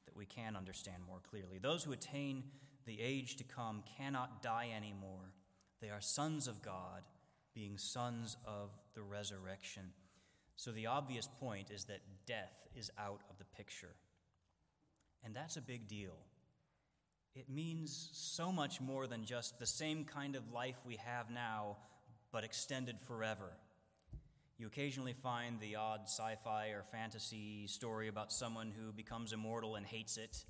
that 0.08 0.16
we 0.16 0.24
can 0.24 0.56
understand 0.56 1.02
more 1.06 1.20
clearly. 1.30 1.58
Those 1.58 1.84
who 1.84 1.92
attain 1.92 2.44
the 2.86 2.98
age 2.98 3.36
to 3.36 3.44
come 3.44 3.82
cannot 3.98 4.42
die 4.42 4.70
anymore. 4.74 5.34
They 5.82 5.90
are 5.90 6.00
sons 6.00 6.48
of 6.48 6.62
God, 6.62 7.02
being 7.54 7.76
sons 7.76 8.38
of 8.46 8.70
the 8.94 9.02
resurrection. 9.02 9.82
So 10.56 10.72
the 10.72 10.86
obvious 10.86 11.28
point 11.38 11.70
is 11.70 11.84
that 11.84 12.00
death 12.26 12.66
is 12.74 12.90
out 12.98 13.20
of 13.28 13.36
the 13.36 13.44
picture. 13.44 13.94
And 15.22 15.36
that's 15.36 15.58
a 15.58 15.60
big 15.60 15.88
deal. 15.88 16.16
It 17.34 17.50
means 17.50 18.08
so 18.12 18.50
much 18.50 18.80
more 18.80 19.06
than 19.06 19.26
just 19.26 19.58
the 19.58 19.66
same 19.66 20.04
kind 20.04 20.36
of 20.36 20.52
life 20.52 20.78
we 20.86 20.96
have 20.96 21.30
now, 21.30 21.76
but 22.32 22.44
extended 22.44 22.98
forever. 23.00 23.52
You 24.58 24.66
occasionally 24.66 25.12
find 25.12 25.60
the 25.60 25.76
odd 25.76 26.00
sci 26.06 26.34
fi 26.42 26.70
or 26.70 26.82
fantasy 26.82 27.68
story 27.68 28.08
about 28.08 28.32
someone 28.32 28.72
who 28.76 28.92
becomes 28.92 29.32
immortal 29.32 29.76
and 29.76 29.86
hates 29.86 30.16
it 30.16 30.44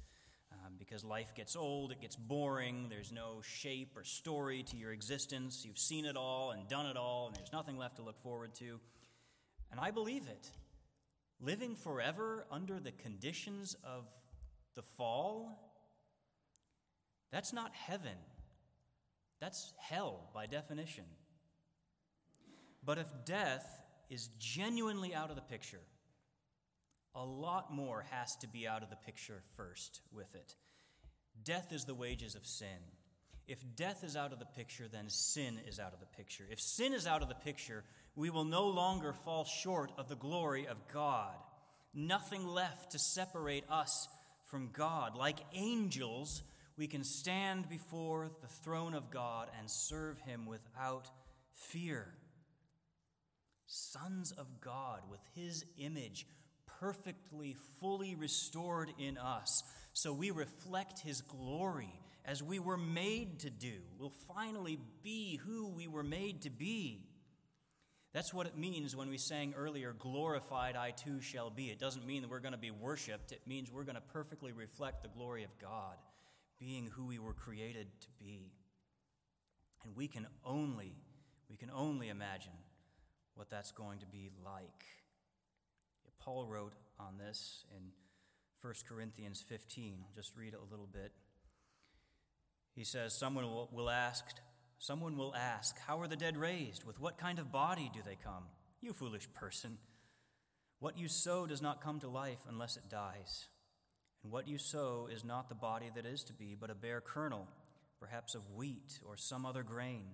um, 0.50 0.76
because 0.78 1.04
life 1.04 1.34
gets 1.34 1.54
old, 1.54 1.92
it 1.92 2.00
gets 2.00 2.16
boring, 2.16 2.86
there's 2.88 3.12
no 3.12 3.42
shape 3.42 3.92
or 3.94 4.04
story 4.04 4.62
to 4.62 4.78
your 4.78 4.92
existence. 4.92 5.62
You've 5.62 5.76
seen 5.76 6.06
it 6.06 6.16
all 6.16 6.52
and 6.52 6.66
done 6.68 6.86
it 6.86 6.96
all, 6.96 7.26
and 7.26 7.36
there's 7.36 7.52
nothing 7.52 7.76
left 7.76 7.96
to 7.96 8.02
look 8.02 8.18
forward 8.22 8.54
to. 8.54 8.80
And 9.70 9.78
I 9.78 9.90
believe 9.90 10.26
it. 10.26 10.50
Living 11.38 11.74
forever 11.74 12.46
under 12.50 12.80
the 12.80 12.92
conditions 12.92 13.76
of 13.84 14.06
the 14.74 14.82
fall, 14.82 15.76
that's 17.30 17.52
not 17.52 17.74
heaven. 17.74 18.16
That's 19.38 19.74
hell 19.78 20.30
by 20.32 20.46
definition. 20.46 21.04
But 22.82 22.96
if 22.96 23.06
death 23.26 23.82
is 24.10 24.28
genuinely 24.38 25.14
out 25.14 25.30
of 25.30 25.36
the 25.36 25.42
picture, 25.42 25.80
a 27.14 27.24
lot 27.24 27.72
more 27.72 28.04
has 28.10 28.36
to 28.36 28.48
be 28.48 28.66
out 28.66 28.82
of 28.82 28.90
the 28.90 28.96
picture 28.96 29.42
first 29.56 30.00
with 30.12 30.34
it. 30.34 30.54
Death 31.44 31.72
is 31.72 31.84
the 31.84 31.94
wages 31.94 32.34
of 32.34 32.46
sin. 32.46 32.68
If 33.46 33.64
death 33.76 34.04
is 34.04 34.14
out 34.14 34.32
of 34.32 34.38
the 34.38 34.44
picture, 34.44 34.88
then 34.92 35.08
sin 35.08 35.58
is 35.66 35.80
out 35.80 35.94
of 35.94 36.00
the 36.00 36.16
picture. 36.16 36.44
If 36.50 36.60
sin 36.60 36.92
is 36.92 37.06
out 37.06 37.22
of 37.22 37.28
the 37.28 37.34
picture, 37.34 37.82
we 38.14 38.28
will 38.28 38.44
no 38.44 38.66
longer 38.66 39.14
fall 39.24 39.44
short 39.44 39.90
of 39.96 40.08
the 40.08 40.16
glory 40.16 40.66
of 40.66 40.76
God. 40.92 41.34
Nothing 41.94 42.46
left 42.46 42.92
to 42.92 42.98
separate 42.98 43.64
us 43.70 44.06
from 44.44 44.70
God. 44.72 45.16
Like 45.16 45.38
angels, 45.54 46.42
we 46.76 46.86
can 46.86 47.04
stand 47.04 47.68
before 47.68 48.30
the 48.42 48.48
throne 48.48 48.94
of 48.94 49.10
God 49.10 49.48
and 49.58 49.70
serve 49.70 50.20
Him 50.20 50.44
without 50.44 51.08
fear. 51.52 52.06
Sons 53.68 54.32
of 54.32 54.60
God 54.62 55.02
with 55.10 55.20
His 55.34 55.64
image 55.76 56.26
perfectly, 56.80 57.54
fully 57.80 58.14
restored 58.14 58.90
in 58.98 59.18
us, 59.18 59.62
so 59.92 60.12
we 60.12 60.30
reflect 60.30 61.00
His 61.00 61.20
glory 61.20 61.92
as 62.24 62.42
we 62.42 62.58
were 62.58 62.78
made 62.78 63.40
to 63.40 63.50
do. 63.50 63.74
We'll 63.98 64.12
finally 64.26 64.78
be 65.02 65.36
who 65.36 65.68
we 65.68 65.86
were 65.86 66.02
made 66.02 66.42
to 66.42 66.50
be. 66.50 67.04
That's 68.14 68.32
what 68.32 68.46
it 68.46 68.56
means 68.56 68.96
when 68.96 69.10
we 69.10 69.18
sang 69.18 69.54
earlier, 69.54 69.94
glorified 69.98 70.74
I 70.74 70.92
too 70.92 71.20
shall 71.20 71.50
be. 71.50 71.66
It 71.66 71.78
doesn't 71.78 72.06
mean 72.06 72.22
that 72.22 72.30
we're 72.30 72.40
going 72.40 72.52
to 72.52 72.58
be 72.58 72.70
worshiped, 72.70 73.32
it 73.32 73.42
means 73.46 73.70
we're 73.70 73.84
going 73.84 73.96
to 73.96 74.00
perfectly 74.00 74.52
reflect 74.52 75.02
the 75.02 75.08
glory 75.08 75.44
of 75.44 75.50
God, 75.60 75.96
being 76.58 76.86
who 76.86 77.06
we 77.06 77.18
were 77.18 77.34
created 77.34 77.86
to 78.00 78.08
be. 78.18 78.50
And 79.84 79.94
we 79.94 80.08
can 80.08 80.26
only, 80.42 80.96
we 81.50 81.56
can 81.56 81.70
only 81.70 82.08
imagine 82.08 82.52
what 83.38 83.48
that's 83.48 83.70
going 83.70 84.00
to 84.00 84.06
be 84.06 84.30
like. 84.44 84.84
Paul 86.18 86.46
wrote 86.46 86.72
on 86.98 87.16
this 87.16 87.64
in 87.74 87.82
1 88.60 88.74
Corinthians 88.88 89.42
15. 89.48 89.98
I'll 90.02 90.14
just 90.14 90.36
read 90.36 90.54
it 90.54 90.60
a 90.60 90.70
little 90.70 90.88
bit. 90.92 91.12
He 92.74 92.82
says, 92.82 93.16
Someone 93.16 93.44
will, 93.44 93.68
will 93.72 93.88
ask, 93.88 94.24
Someone 94.78 95.16
will 95.16 95.34
ask, 95.34 95.78
How 95.86 96.00
are 96.00 96.08
the 96.08 96.16
dead 96.16 96.36
raised? 96.36 96.84
With 96.84 97.00
what 97.00 97.16
kind 97.16 97.38
of 97.38 97.52
body 97.52 97.90
do 97.94 98.00
they 98.04 98.16
come? 98.22 98.44
You 98.80 98.92
foolish 98.92 99.28
person. 99.34 99.78
What 100.80 100.98
you 100.98 101.08
sow 101.08 101.46
does 101.46 101.62
not 101.62 101.80
come 101.80 102.00
to 102.00 102.08
life 102.08 102.40
unless 102.48 102.76
it 102.76 102.90
dies. 102.90 103.46
And 104.22 104.32
what 104.32 104.48
you 104.48 104.58
sow 104.58 105.08
is 105.12 105.24
not 105.24 105.48
the 105.48 105.54
body 105.54 105.90
that 105.94 106.06
is 106.06 106.24
to 106.24 106.32
be, 106.32 106.56
but 106.60 106.70
a 106.70 106.74
bare 106.74 107.00
kernel, 107.00 107.46
perhaps 108.00 108.34
of 108.34 108.42
wheat 108.56 108.98
or 109.06 109.16
some 109.16 109.46
other 109.46 109.62
grain. 109.62 110.06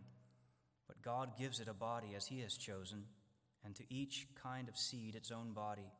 But 0.86 1.02
God 1.02 1.38
gives 1.38 1.60
it 1.60 1.68
a 1.68 1.74
body 1.74 2.14
as 2.16 2.26
He 2.26 2.40
has 2.40 2.56
chosen, 2.56 3.04
and 3.64 3.74
to 3.76 3.84
each 3.88 4.26
kind 4.42 4.68
of 4.68 4.76
seed 4.76 5.14
its 5.14 5.30
own 5.30 5.52
body. 5.52 5.90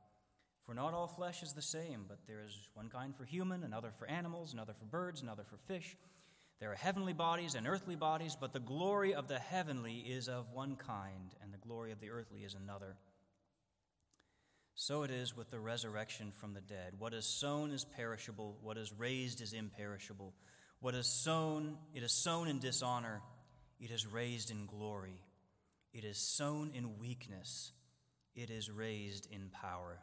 For 0.67 0.75
not 0.75 0.95
all 0.95 1.09
flesh 1.09 1.43
is 1.43 1.53
the 1.53 1.63
same, 1.63 2.05
but 2.09 2.19
there 2.27 2.41
is 2.47 2.69
one 2.75 2.89
kind 2.89 3.15
for 3.15 3.25
human, 3.25 3.65
another 3.65 3.91
for 3.99 4.07
animals, 4.07 4.53
another 4.53 4.73
for 4.73 4.87
birds, 4.87 5.23
another 5.23 5.45
for 5.45 5.57
fish 5.57 5.97
there 6.61 6.71
are 6.71 6.77
heavenly 6.77 7.13
bodies 7.13 7.57
and 7.57 7.67
earthly 7.67 7.97
bodies, 7.97 8.37
but 8.41 8.53
the 8.53 8.61
glory 8.61 9.15
of 9.15 9.29
the 9.29 9.39
heavenly 9.39 9.99
is 9.99 10.29
of 10.29 10.51
one 10.53 10.77
kind, 10.77 11.35
and 11.43 11.53
the 11.53 11.59
glory 11.59 11.93
of 11.93 12.01
the 12.01 12.11
earthly 12.11 12.41
is 12.41 12.55
another. 12.55 12.97
So 14.75 15.03
it 15.03 15.11
is 15.11 15.37
with 15.37 15.51
the 15.51 15.61
resurrection 15.61 16.33
from 16.33 16.55
the 16.55 16.61
dead. 16.61 16.95
What 16.99 17.13
is 17.13 17.27
sown 17.27 17.71
is 17.71 17.85
perishable, 17.85 18.57
what 18.63 18.79
is 18.79 18.93
raised 18.93 19.41
is 19.41 19.53
imperishable. 19.53 20.33
What 20.81 20.95
is 20.95 21.07
sown, 21.07 21.77
it 21.95 22.03
is 22.03 22.13
sown 22.13 22.49
in 22.49 22.59
dishonor, 22.61 23.23
it 23.85 23.91
is 23.91 24.07
raised 24.07 24.51
in 24.51 24.65
glory. 24.65 25.21
It 25.93 26.05
is 26.05 26.17
sown 26.17 26.71
in 26.75 26.99
weakness, 26.99 27.73
it 28.35 28.49
is 28.49 28.71
raised 28.71 29.29
in 29.31 29.51
power. 29.51 29.99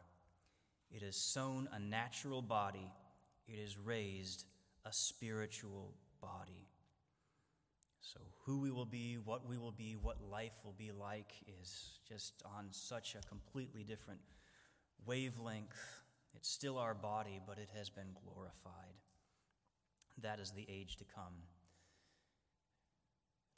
It 0.88 1.02
is 1.02 1.16
sown 1.16 1.68
a 1.72 1.80
natural 1.80 2.42
body, 2.42 2.92
it 3.48 3.58
is 3.58 3.76
raised 3.76 4.44
a 4.84 4.92
spiritual 4.92 5.94
body. 6.20 6.68
So, 8.00 8.20
who 8.44 8.60
we 8.60 8.70
will 8.70 8.86
be, 8.86 9.16
what 9.16 9.48
we 9.48 9.58
will 9.58 9.72
be, 9.72 9.96
what 10.00 10.18
life 10.30 10.54
will 10.64 10.76
be 10.78 10.92
like 10.92 11.32
is 11.60 11.98
just 12.08 12.40
on 12.44 12.66
such 12.70 13.16
a 13.16 13.26
completely 13.26 13.82
different 13.82 14.20
wavelength. 15.04 15.76
It's 16.36 16.48
still 16.48 16.78
our 16.78 16.94
body, 16.94 17.40
but 17.44 17.58
it 17.58 17.70
has 17.76 17.90
been 17.90 18.14
glorified. 18.24 18.94
That 20.22 20.38
is 20.38 20.52
the 20.52 20.66
age 20.68 20.98
to 20.98 21.04
come. 21.04 21.34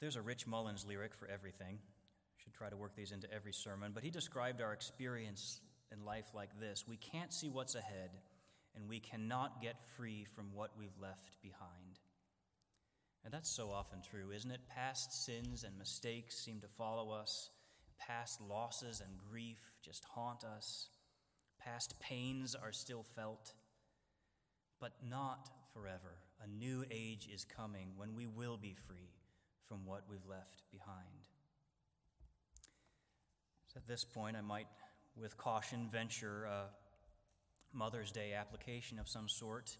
There's 0.05 0.17
a 0.17 0.21
Rich 0.21 0.45
Mullins 0.45 0.85
lyric 0.85 1.15
for 1.15 1.27
everything. 1.27 1.79
Should 2.37 2.53
try 2.53 2.69
to 2.69 2.77
work 2.77 2.95
these 2.95 3.11
into 3.11 3.27
every 3.33 3.51
sermon, 3.51 3.91
but 3.91 4.03
he 4.03 4.11
described 4.11 4.61
our 4.61 4.71
experience 4.71 5.61
in 5.91 6.05
life 6.05 6.27
like 6.35 6.59
this 6.59 6.87
We 6.87 6.97
can't 6.97 7.33
see 7.33 7.49
what's 7.49 7.73
ahead, 7.73 8.11
and 8.75 8.87
we 8.87 8.99
cannot 8.99 9.63
get 9.63 9.83
free 9.97 10.23
from 10.35 10.53
what 10.53 10.77
we've 10.77 10.95
left 11.01 11.41
behind. 11.41 11.97
And 13.23 13.33
that's 13.33 13.49
so 13.49 13.71
often 13.71 14.03
true, 14.07 14.29
isn't 14.29 14.51
it? 14.51 14.59
Past 14.69 15.25
sins 15.25 15.63
and 15.63 15.75
mistakes 15.75 16.37
seem 16.37 16.59
to 16.59 16.67
follow 16.67 17.09
us. 17.09 17.49
Past 17.97 18.39
losses 18.41 19.01
and 19.01 19.09
grief 19.31 19.57
just 19.83 20.05
haunt 20.05 20.43
us. 20.43 20.89
Past 21.59 21.99
pains 21.99 22.53
are 22.53 22.71
still 22.71 23.01
felt. 23.15 23.53
But 24.79 24.91
not 25.09 25.49
forever. 25.73 26.19
A 26.43 26.47
new 26.47 26.85
age 26.91 27.27
is 27.33 27.43
coming 27.43 27.93
when 27.97 28.13
we 28.13 28.27
will 28.27 28.57
be 28.57 28.75
free 28.87 29.09
from 29.67 29.85
what 29.85 30.03
we've 30.09 30.25
left 30.29 30.63
behind. 30.71 31.29
So 33.67 33.77
at 33.77 33.87
this 33.87 34.05
point, 34.05 34.37
I 34.37 34.41
might, 34.41 34.67
with 35.19 35.37
caution, 35.37 35.89
venture 35.91 36.45
a 36.45 36.65
Mother's 37.73 38.11
Day 38.11 38.33
application 38.33 38.99
of 38.99 39.09
some 39.09 39.27
sort. 39.27 39.75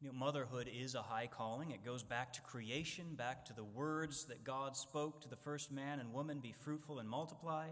You 0.00 0.08
know, 0.08 0.14
motherhood 0.14 0.68
is 0.72 0.94
a 0.94 1.02
high 1.02 1.28
calling. 1.28 1.70
It 1.70 1.84
goes 1.84 2.02
back 2.02 2.32
to 2.34 2.40
creation, 2.42 3.14
back 3.16 3.44
to 3.46 3.52
the 3.52 3.64
words 3.64 4.24
that 4.26 4.44
God 4.44 4.76
spoke 4.76 5.22
to 5.22 5.28
the 5.28 5.36
first 5.36 5.72
man 5.72 6.00
and 6.00 6.12
woman 6.12 6.40
be 6.40 6.52
fruitful 6.52 6.98
and 6.98 7.08
multiply. 7.08 7.68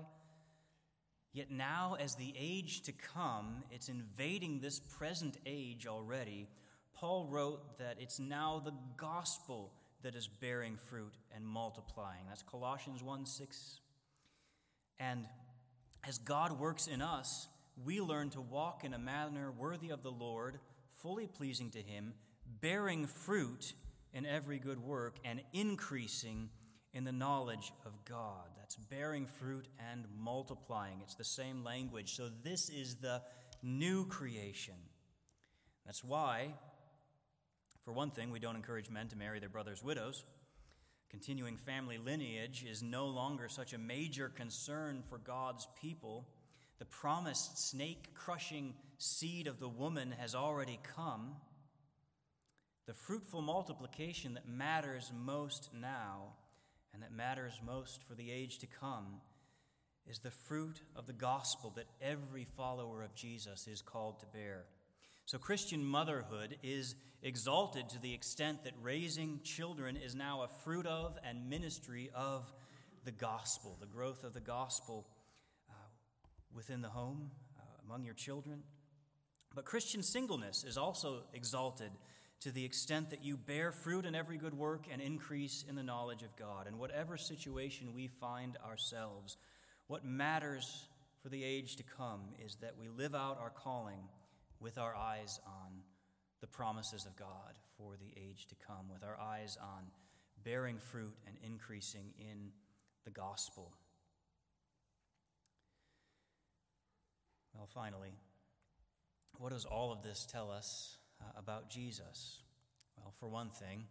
Yet 1.33 1.51
now, 1.51 1.96
as 2.01 2.16
the 2.16 2.35
age 2.37 2.83
to 2.83 2.92
come, 2.92 3.62
it's 3.70 3.88
invading 3.88 4.61
this 4.61 4.81
present 4.81 5.37
age 5.46 5.87
already. 5.87 6.49
Paul 6.94 7.29
wrote 7.31 7.79
that 7.79 7.96
it's 8.01 8.18
now 8.18 8.61
the 8.64 8.75
gospel 8.96 9.73
that 10.03 10.15
is 10.15 10.29
bearing 10.29 10.77
fruit 10.77 11.15
and 11.35 11.47
multiplying. 11.47 12.25
That's 12.29 12.43
Colossians 12.43 13.03
1 13.03 13.27
6. 13.27 13.81
And 14.99 15.27
as 16.07 16.19
God 16.19 16.59
works 16.59 16.87
in 16.87 17.03
us, 17.03 17.49
we 17.85 18.01
learn 18.01 18.31
to 18.31 18.41
walk 18.41 18.85
in 18.85 18.95
a 18.95 18.99
manner 18.99 19.51
worthy 19.51 19.91
of 19.91 20.03
the 20.03 20.11
Lord, 20.11 20.59
fully 21.03 21.27
pleasing 21.27 21.71
to 21.71 21.79
Him, 21.79 22.15
bearing 22.61 23.07
fruit 23.07 23.73
in 24.13 24.27
every 24.27 24.59
good 24.59 24.83
work, 24.83 25.17
and 25.25 25.41
increasing 25.53 26.51
in 26.93 27.05
the 27.05 27.13
knowledge 27.13 27.73
of 27.87 27.93
God. 28.05 28.49
That's 28.59 28.77
bearing 28.77 29.27
fruit 29.27 29.69
and 29.91 30.05
multiplying. 30.19 31.01
It's 31.03 31.15
the 31.15 31.25
same 31.25 31.65
language. 31.65 32.17
So, 32.17 32.29
this 32.43 32.69
is 32.69 32.97
the 32.97 33.23
new 33.63 34.07
creation. 34.07 34.75
That's 35.87 36.05
why, 36.05 36.55
for 37.85 37.93
one 37.93 38.11
thing, 38.11 38.31
we 38.31 38.38
don't 38.38 38.57
encourage 38.57 38.90
men 38.90 39.09
to 39.09 39.16
marry 39.16 39.40
their 39.40 39.49
brother's 39.49 39.83
widows. 39.83 40.25
Continuing 41.11 41.57
family 41.57 41.99
lineage 41.99 42.64
is 42.69 42.83
no 42.83 43.07
longer 43.07 43.49
such 43.49 43.73
a 43.73 43.79
major 43.79 44.29
concern 44.29 45.03
for 45.09 45.19
God's 45.19 45.66
people. 45.81 46.29
The 46.79 46.85
promised 46.85 47.71
snake 47.71 48.14
crushing 48.14 48.75
seed 48.99 49.47
of 49.47 49.59
the 49.59 49.69
woman 49.69 50.14
has 50.19 50.35
already 50.35 50.79
come. 50.95 51.35
The 52.87 52.95
fruitful 52.95 53.43
multiplication 53.43 54.35
that 54.35 54.49
matters 54.49 55.12
most 55.16 55.71
now 55.75 56.35
and 56.93 57.03
that 57.03 57.12
matters 57.12 57.61
most 57.64 58.03
for 58.05 58.14
the 58.14 58.31
age 58.31 58.59
to 58.59 58.66
come 58.66 59.21
is 60.09 60.19
the 60.19 60.31
fruit 60.31 60.81
of 60.97 61.07
the 61.07 61.12
gospel 61.12 61.73
that 61.77 61.87
every 62.01 62.45
follower 62.57 63.03
of 63.03 63.14
Jesus 63.14 63.66
is 63.66 63.83
called 63.83 64.21
to 64.21 64.27
bear. 64.27 64.64
So, 65.31 65.38
Christian 65.38 65.85
motherhood 65.85 66.57
is 66.61 66.97
exalted 67.23 67.88
to 67.90 68.01
the 68.01 68.12
extent 68.12 68.64
that 68.64 68.73
raising 68.83 69.38
children 69.45 69.97
is 69.97 70.16
now 70.16 70.43
a 70.43 70.49
fruit 70.49 70.87
of 70.87 71.16
and 71.25 71.49
ministry 71.49 72.11
of 72.16 72.53
the 73.05 73.12
gospel, 73.12 73.77
the 73.79 73.87
growth 73.87 74.25
of 74.25 74.35
the 74.35 74.40
gospel 74.40 75.07
uh, 75.71 75.75
within 76.53 76.83
the 76.83 76.88
home, 76.88 77.31
uh, 77.57 77.62
among 77.87 78.03
your 78.03 78.14
children. 78.14 78.64
But 79.55 79.64
Christian 79.64 80.03
singleness 80.03 80.64
is 80.64 80.77
also 80.77 81.23
exalted 81.33 81.93
to 82.40 82.51
the 82.51 82.64
extent 82.64 83.11
that 83.11 83.23
you 83.23 83.37
bear 83.37 83.71
fruit 83.71 84.07
in 84.07 84.16
every 84.16 84.37
good 84.37 84.55
work 84.55 84.87
and 84.90 85.01
increase 85.01 85.64
in 85.69 85.77
the 85.77 85.85
knowledge 85.85 86.25
of 86.25 86.35
God. 86.35 86.66
In 86.66 86.77
whatever 86.77 87.16
situation 87.16 87.95
we 87.95 88.09
find 88.09 88.59
ourselves, 88.69 89.37
what 89.87 90.05
matters 90.05 90.88
for 91.23 91.29
the 91.29 91.45
age 91.45 91.77
to 91.77 91.85
come 91.85 92.23
is 92.45 92.57
that 92.57 92.75
we 92.77 92.88
live 92.88 93.14
out 93.14 93.38
our 93.40 93.51
calling 93.51 94.01
with 94.61 94.79
our 94.79 94.94
eyes 94.94 95.40
on 95.46 95.83
the 96.40 96.46
promises 96.46 97.07
of 97.07 97.16
God 97.16 97.59
for 97.77 97.94
the 97.96 98.20
age 98.20 98.46
to 98.46 98.55
come, 98.66 98.88
with 98.92 99.03
our 99.03 99.18
eyes 99.18 99.59
on 99.61 99.85
bearing 100.44 100.79
fruit 100.79 101.14
and 101.27 101.37
increasing 101.42 102.12
in 102.18 102.51
the 103.05 103.11
gospel. 103.11 103.73
Well, 107.55 107.68
finally, 107.75 108.12
what 109.38 109.53
does 109.53 109.64
all 109.64 109.92
of 109.92 110.03
this 110.03 110.27
tell 110.31 110.51
us 110.51 110.99
uh, 111.20 111.38
about 111.38 111.70
Jesus? 111.70 112.42
Well, 112.96 113.12
for 113.18 113.29
one 113.29 113.51
thing, 113.51 113.85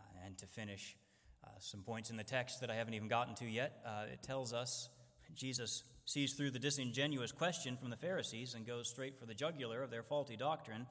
uh, 0.00 0.26
and 0.26 0.36
to 0.38 0.46
finish 0.46 0.96
uh, 1.44 1.48
some 1.60 1.82
points 1.82 2.10
in 2.10 2.16
the 2.16 2.24
text 2.24 2.60
that 2.60 2.70
I 2.70 2.74
haven't 2.74 2.94
even 2.94 3.08
gotten 3.08 3.34
to 3.36 3.44
yet, 3.46 3.80
uh, 3.86 4.04
it 4.12 4.22
tells 4.22 4.52
us 4.52 4.88
Jesus 5.34 5.82
sees 6.06 6.34
through 6.34 6.52
the 6.52 6.58
disingenuous 6.58 7.32
question 7.32 7.76
from 7.76 7.90
the 7.90 7.96
Pharisees 7.96 8.54
and 8.54 8.64
goes 8.64 8.88
straight 8.88 9.18
for 9.18 9.26
the 9.26 9.34
jugular 9.34 9.82
of 9.82 9.90
their 9.90 10.04
faulty 10.04 10.36
doctrine. 10.36 10.86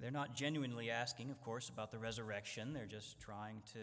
They're 0.00 0.10
not 0.10 0.34
genuinely 0.34 0.90
asking, 0.90 1.30
of 1.30 1.40
course, 1.40 1.70
about 1.70 1.90
the 1.90 1.98
resurrection. 1.98 2.72
They're 2.72 2.86
just 2.86 3.18
trying 3.18 3.62
to 3.72 3.78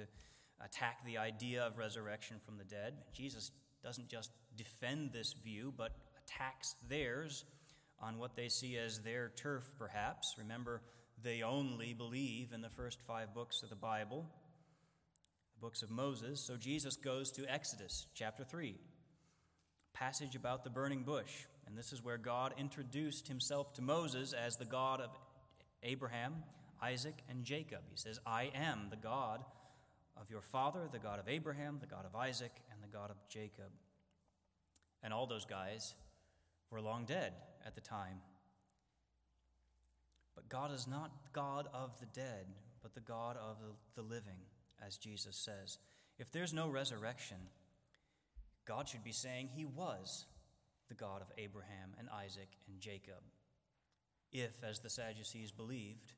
attack 0.63 0.97
the 1.05 1.17
idea 1.17 1.63
of 1.63 1.77
resurrection 1.77 2.37
from 2.45 2.57
the 2.57 2.63
dead. 2.63 2.93
Jesus 3.13 3.51
doesn't 3.83 4.09
just 4.09 4.31
defend 4.55 5.11
this 5.11 5.33
view, 5.43 5.73
but 5.75 5.91
attacks 6.23 6.75
theirs 6.87 7.45
on 7.99 8.19
what 8.19 8.35
they 8.35 8.47
see 8.47 8.77
as 8.77 8.99
their 8.99 9.31
turf, 9.35 9.63
perhaps. 9.77 10.35
Remember, 10.37 10.81
they 11.23 11.41
only 11.41 11.93
believe 11.93 12.53
in 12.53 12.61
the 12.61 12.69
first 12.69 13.01
five 13.01 13.33
books 13.33 13.63
of 13.63 13.69
the 13.69 13.75
Bible, 13.75 14.25
the 15.55 15.61
books 15.61 15.81
of 15.81 15.89
Moses. 15.89 16.45
So 16.45 16.57
Jesus 16.57 16.95
goes 16.95 17.31
to 17.31 17.51
Exodus 17.51 18.05
chapter 18.13 18.43
3 18.43 18.75
passage 19.93 20.35
about 20.35 20.63
the 20.63 20.69
burning 20.69 21.03
bush. 21.03 21.45
And 21.67 21.77
this 21.77 21.93
is 21.93 22.03
where 22.03 22.17
God 22.17 22.53
introduced 22.57 23.27
himself 23.27 23.73
to 23.75 23.81
Moses 23.81 24.33
as 24.33 24.57
the 24.57 24.65
God 24.65 25.01
of 25.01 25.09
Abraham, 25.83 26.35
Isaac, 26.81 27.15
and 27.29 27.43
Jacob. 27.43 27.81
He 27.89 27.97
says, 27.97 28.19
I 28.25 28.51
am 28.55 28.87
the 28.89 28.97
God 28.97 29.43
of 30.19 30.29
your 30.29 30.41
father, 30.41 30.89
the 30.91 30.99
God 30.99 31.19
of 31.19 31.27
Abraham, 31.27 31.77
the 31.79 31.87
God 31.87 32.05
of 32.05 32.15
Isaac, 32.15 32.51
and 32.71 32.81
the 32.81 32.95
God 32.95 33.09
of 33.11 33.17
Jacob. 33.29 33.71
And 35.03 35.13
all 35.13 35.27
those 35.27 35.45
guys 35.45 35.93
were 36.71 36.81
long 36.81 37.05
dead 37.05 37.33
at 37.65 37.75
the 37.75 37.81
time. 37.81 38.21
But 40.35 40.49
God 40.49 40.73
is 40.73 40.87
not 40.87 41.11
God 41.33 41.67
of 41.73 41.99
the 41.99 42.07
dead, 42.07 42.45
but 42.81 42.93
the 42.93 43.01
God 43.01 43.37
of 43.37 43.57
the 43.95 44.01
living, 44.01 44.39
as 44.85 44.97
Jesus 44.97 45.35
says. 45.35 45.77
If 46.17 46.31
there's 46.31 46.53
no 46.53 46.67
resurrection, 46.67 47.37
God 48.65 48.87
should 48.87 49.03
be 49.03 49.11
saying 49.11 49.49
he 49.49 49.65
was 49.65 50.25
the 50.89 50.95
God 50.95 51.21
of 51.21 51.31
Abraham 51.37 51.93
and 51.97 52.07
Isaac 52.09 52.49
and 52.67 52.79
Jacob. 52.79 53.21
If, 54.31 54.63
as 54.63 54.79
the 54.79 54.89
Sadducees 54.89 55.51
believed, 55.51 56.13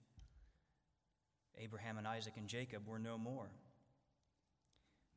Abraham 1.57 1.97
and 1.97 2.07
Isaac 2.07 2.33
and 2.37 2.47
Jacob 2.47 2.87
were 2.87 2.99
no 2.99 3.17
more. 3.17 3.49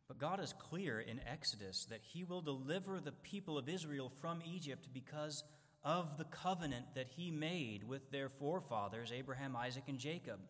But 0.06 0.18
God 0.18 0.40
is 0.40 0.54
clear 0.58 1.00
in 1.00 1.20
Exodus 1.26 1.86
that 1.86 2.02
he 2.02 2.24
will 2.24 2.42
deliver 2.42 3.00
the 3.00 3.12
people 3.12 3.56
of 3.56 3.68
Israel 3.68 4.10
from 4.20 4.42
Egypt 4.44 4.88
because 4.92 5.44
of 5.82 6.18
the 6.18 6.24
covenant 6.24 6.86
that 6.94 7.08
he 7.16 7.30
made 7.30 7.84
with 7.84 8.10
their 8.10 8.28
forefathers, 8.28 9.12
Abraham, 9.12 9.56
Isaac, 9.56 9.84
and 9.88 9.98
Jacob. 9.98 10.40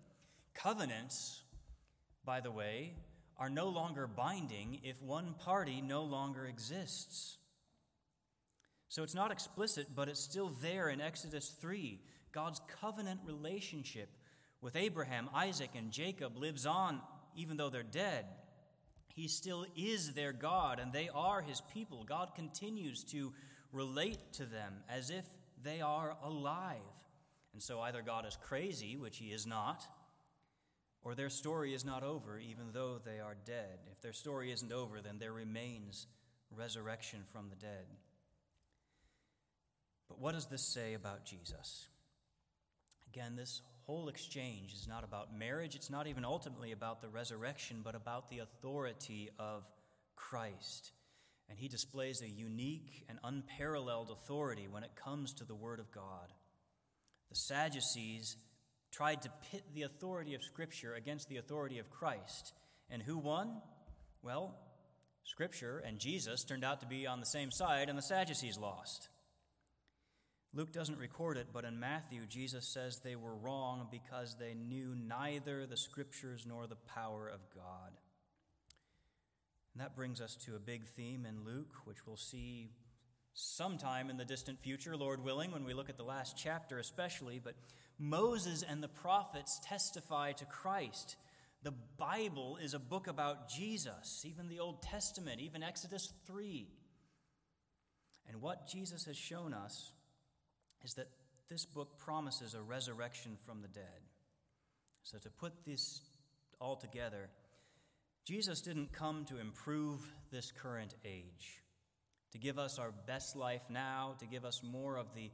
Covenants, 0.54 1.42
by 2.24 2.40
the 2.40 2.50
way, 2.50 2.94
are 3.38 3.50
no 3.50 3.68
longer 3.68 4.06
binding 4.06 4.80
if 4.82 5.00
one 5.02 5.34
party 5.34 5.80
no 5.80 6.02
longer 6.04 6.46
exists. 6.46 7.38
So 8.88 9.02
it's 9.02 9.14
not 9.14 9.32
explicit, 9.32 9.88
but 9.94 10.08
it's 10.08 10.20
still 10.20 10.52
there 10.62 10.88
in 10.88 11.00
Exodus 11.00 11.48
3. 11.60 12.00
God's 12.32 12.60
covenant 12.80 13.20
relationship 13.24 14.08
with 14.60 14.76
Abraham, 14.76 15.28
Isaac, 15.34 15.70
and 15.74 15.90
Jacob 15.90 16.36
lives 16.36 16.64
on 16.66 17.00
even 17.36 17.56
though 17.56 17.70
they're 17.70 17.82
dead. 17.82 18.26
He 19.08 19.28
still 19.28 19.66
is 19.76 20.12
their 20.12 20.32
God, 20.32 20.80
and 20.80 20.92
they 20.92 21.08
are 21.08 21.40
his 21.40 21.60
people. 21.72 22.04
God 22.04 22.34
continues 22.34 23.04
to 23.04 23.32
relate 23.72 24.32
to 24.34 24.44
them 24.44 24.74
as 24.88 25.10
if 25.10 25.24
they 25.62 25.80
are 25.80 26.16
alive. 26.22 26.78
And 27.52 27.62
so 27.62 27.80
either 27.80 28.02
God 28.02 28.26
is 28.26 28.36
crazy, 28.42 28.96
which 28.96 29.18
he 29.18 29.26
is 29.26 29.46
not, 29.46 29.86
or 31.04 31.14
their 31.14 31.30
story 31.30 31.74
is 31.74 31.84
not 31.84 32.02
over, 32.02 32.38
even 32.38 32.72
though 32.72 32.98
they 33.04 33.20
are 33.20 33.36
dead. 33.44 33.78
If 33.92 34.00
their 34.00 34.14
story 34.14 34.50
isn't 34.50 34.72
over, 34.72 35.00
then 35.00 35.18
there 35.18 35.32
remains 35.32 36.06
resurrection 36.56 37.20
from 37.30 37.50
the 37.50 37.56
dead. 37.56 37.84
But 40.08 40.18
what 40.18 40.32
does 40.32 40.46
this 40.46 40.62
say 40.62 40.94
about 40.94 41.26
Jesus? 41.26 41.88
Again, 43.12 43.36
this 43.36 43.60
whole 43.86 44.08
exchange 44.08 44.72
is 44.72 44.88
not 44.88 45.04
about 45.04 45.36
marriage, 45.38 45.74
it's 45.74 45.90
not 45.90 46.06
even 46.06 46.24
ultimately 46.24 46.72
about 46.72 47.02
the 47.02 47.08
resurrection, 47.08 47.82
but 47.84 47.94
about 47.94 48.30
the 48.30 48.38
authority 48.38 49.30
of 49.38 49.64
Christ. 50.16 50.92
And 51.50 51.58
he 51.58 51.68
displays 51.68 52.22
a 52.22 52.28
unique 52.28 53.04
and 53.08 53.18
unparalleled 53.22 54.10
authority 54.10 54.66
when 54.70 54.84
it 54.84 54.96
comes 54.96 55.34
to 55.34 55.44
the 55.44 55.54
Word 55.54 55.80
of 55.80 55.92
God. 55.92 56.32
The 57.28 57.36
Sadducees 57.36 58.36
tried 58.94 59.22
to 59.22 59.30
pit 59.50 59.64
the 59.74 59.82
authority 59.82 60.34
of 60.34 60.42
Scripture 60.42 60.94
against 60.94 61.28
the 61.28 61.38
authority 61.38 61.78
of 61.78 61.90
Christ. 61.90 62.52
And 62.90 63.02
who 63.02 63.18
won? 63.18 63.60
Well, 64.22 64.54
Scripture 65.24 65.82
and 65.84 65.98
Jesus 65.98 66.44
turned 66.44 66.64
out 66.64 66.80
to 66.80 66.86
be 66.86 67.06
on 67.06 67.18
the 67.18 67.26
same 67.26 67.50
side, 67.50 67.88
and 67.88 67.98
the 67.98 68.02
Sadducees 68.02 68.58
lost. 68.58 69.08
Luke 70.52 70.72
doesn't 70.72 70.98
record 70.98 71.36
it, 71.36 71.48
but 71.52 71.64
in 71.64 71.80
Matthew, 71.80 72.20
Jesus 72.28 72.72
says 72.72 73.00
they 73.00 73.16
were 73.16 73.34
wrong 73.34 73.88
because 73.90 74.36
they 74.38 74.54
knew 74.54 74.94
neither 74.94 75.66
the 75.66 75.76
Scriptures 75.76 76.44
nor 76.46 76.68
the 76.68 76.76
power 76.76 77.26
of 77.26 77.40
God. 77.52 77.90
And 79.74 79.82
that 79.82 79.96
brings 79.96 80.20
us 80.20 80.36
to 80.46 80.54
a 80.54 80.60
big 80.60 80.86
theme 80.86 81.26
in 81.26 81.44
Luke, 81.44 81.72
which 81.84 82.06
we'll 82.06 82.16
see 82.16 82.70
sometime 83.32 84.08
in 84.08 84.16
the 84.16 84.24
distant 84.24 84.60
future, 84.60 84.96
Lord 84.96 85.24
willing, 85.24 85.50
when 85.50 85.64
we 85.64 85.74
look 85.74 85.90
at 85.90 85.96
the 85.96 86.04
last 86.04 86.36
chapter 86.36 86.78
especially. 86.78 87.40
But 87.42 87.56
Moses 87.98 88.64
and 88.68 88.82
the 88.82 88.88
prophets 88.88 89.60
testify 89.64 90.32
to 90.32 90.44
Christ. 90.44 91.16
The 91.62 91.74
Bible 91.96 92.58
is 92.62 92.74
a 92.74 92.78
book 92.78 93.06
about 93.06 93.48
Jesus, 93.48 94.24
even 94.26 94.48
the 94.48 94.60
Old 94.60 94.82
Testament, 94.82 95.40
even 95.40 95.62
Exodus 95.62 96.12
3. 96.26 96.68
And 98.28 98.40
what 98.40 98.66
Jesus 98.66 99.04
has 99.04 99.16
shown 99.16 99.54
us 99.54 99.92
is 100.82 100.94
that 100.94 101.08
this 101.48 101.64
book 101.64 101.98
promises 101.98 102.54
a 102.54 102.60
resurrection 102.60 103.36
from 103.46 103.62
the 103.62 103.68
dead. 103.68 104.00
So, 105.02 105.18
to 105.18 105.30
put 105.30 105.52
this 105.64 106.00
all 106.60 106.76
together, 106.76 107.28
Jesus 108.24 108.62
didn't 108.62 108.92
come 108.92 109.26
to 109.26 109.38
improve 109.38 110.00
this 110.30 110.50
current 110.50 110.94
age, 111.04 111.62
to 112.32 112.38
give 112.38 112.58
us 112.58 112.78
our 112.78 112.90
best 113.06 113.36
life 113.36 113.62
now, 113.68 114.14
to 114.18 114.26
give 114.26 114.46
us 114.46 114.62
more 114.62 114.96
of 114.96 115.14
the 115.14 115.30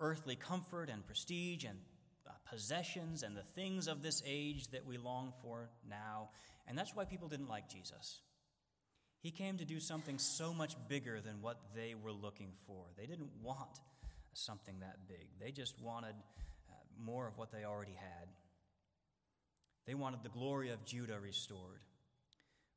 earthly 0.00 0.34
comfort 0.34 0.90
and 0.90 1.06
prestige 1.06 1.64
and 1.64 1.78
possessions 2.52 3.22
and 3.22 3.34
the 3.34 3.42
things 3.54 3.88
of 3.88 4.02
this 4.02 4.22
age 4.26 4.68
that 4.68 4.84
we 4.86 4.98
long 4.98 5.32
for 5.42 5.70
now. 5.88 6.28
And 6.68 6.76
that's 6.76 6.94
why 6.94 7.06
people 7.06 7.28
didn't 7.28 7.48
like 7.48 7.68
Jesus. 7.68 8.20
He 9.20 9.30
came 9.30 9.56
to 9.56 9.64
do 9.64 9.80
something 9.80 10.18
so 10.18 10.52
much 10.52 10.76
bigger 10.88 11.20
than 11.20 11.40
what 11.40 11.56
they 11.74 11.94
were 11.94 12.12
looking 12.12 12.52
for. 12.66 12.84
They 12.96 13.06
didn't 13.06 13.30
want 13.42 13.80
something 14.34 14.80
that 14.80 15.08
big, 15.08 15.28
they 15.40 15.50
just 15.50 15.80
wanted 15.80 16.14
uh, 16.70 16.74
more 16.98 17.26
of 17.26 17.36
what 17.36 17.52
they 17.52 17.64
already 17.64 17.96
had. 17.98 18.28
They 19.86 19.94
wanted 19.94 20.22
the 20.22 20.28
glory 20.28 20.70
of 20.70 20.84
Judah 20.84 21.18
restored. 21.20 21.80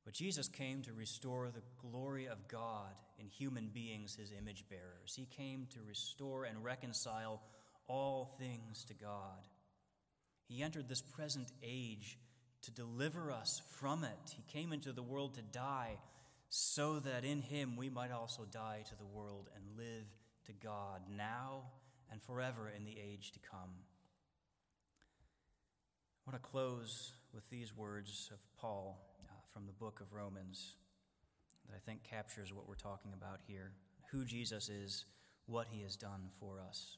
But 0.03 0.13
Jesus 0.13 0.47
came 0.47 0.83
to 0.83 0.93
restore 0.93 1.49
the 1.49 1.63
glory 1.81 2.27
of 2.27 2.47
God 2.47 2.93
in 3.19 3.27
human 3.27 3.69
beings, 3.73 4.15
his 4.15 4.31
image 4.31 4.65
bearers. 4.69 5.15
He 5.15 5.25
came 5.25 5.67
to 5.73 5.79
restore 5.87 6.45
and 6.45 6.63
reconcile 6.63 7.41
all 7.87 8.35
things 8.39 8.85
to 8.85 8.93
God. 8.93 9.47
He 10.47 10.61
entered 10.61 10.87
this 10.87 11.01
present 11.01 11.51
age 11.63 12.17
to 12.63 12.71
deliver 12.71 13.31
us 13.31 13.61
from 13.79 14.03
it. 14.03 14.35
He 14.35 14.43
came 14.51 14.73
into 14.73 14.91
the 14.91 15.03
world 15.03 15.35
to 15.35 15.41
die 15.41 15.97
so 16.49 16.99
that 16.99 17.25
in 17.25 17.41
him 17.41 17.75
we 17.75 17.89
might 17.89 18.11
also 18.11 18.43
die 18.51 18.83
to 18.87 18.95
the 18.95 19.05
world 19.05 19.49
and 19.55 19.77
live 19.77 20.05
to 20.45 20.53
God 20.53 21.01
now 21.15 21.63
and 22.11 22.21
forever 22.21 22.71
in 22.75 22.85
the 22.85 22.97
age 22.97 23.31
to 23.31 23.39
come. 23.39 23.71
I 26.27 26.31
want 26.31 26.41
to 26.41 26.49
close 26.49 27.13
with 27.33 27.47
these 27.49 27.75
words 27.75 28.29
of 28.31 28.39
Paul 28.59 28.99
uh, 29.25 29.31
from 29.53 29.65
the 29.65 29.73
book 29.73 29.99
of 30.01 30.13
Romans 30.13 30.77
that 31.67 31.75
I 31.75 31.79
think 31.79 32.03
captures 32.03 32.53
what 32.53 32.67
we're 32.67 32.75
talking 32.75 33.11
about 33.13 33.39
here 33.47 33.71
who 34.11 34.23
Jesus 34.23 34.69
is, 34.69 35.05
what 35.45 35.67
he 35.69 35.81
has 35.81 35.95
done 35.95 36.29
for 36.39 36.59
us. 36.67 36.97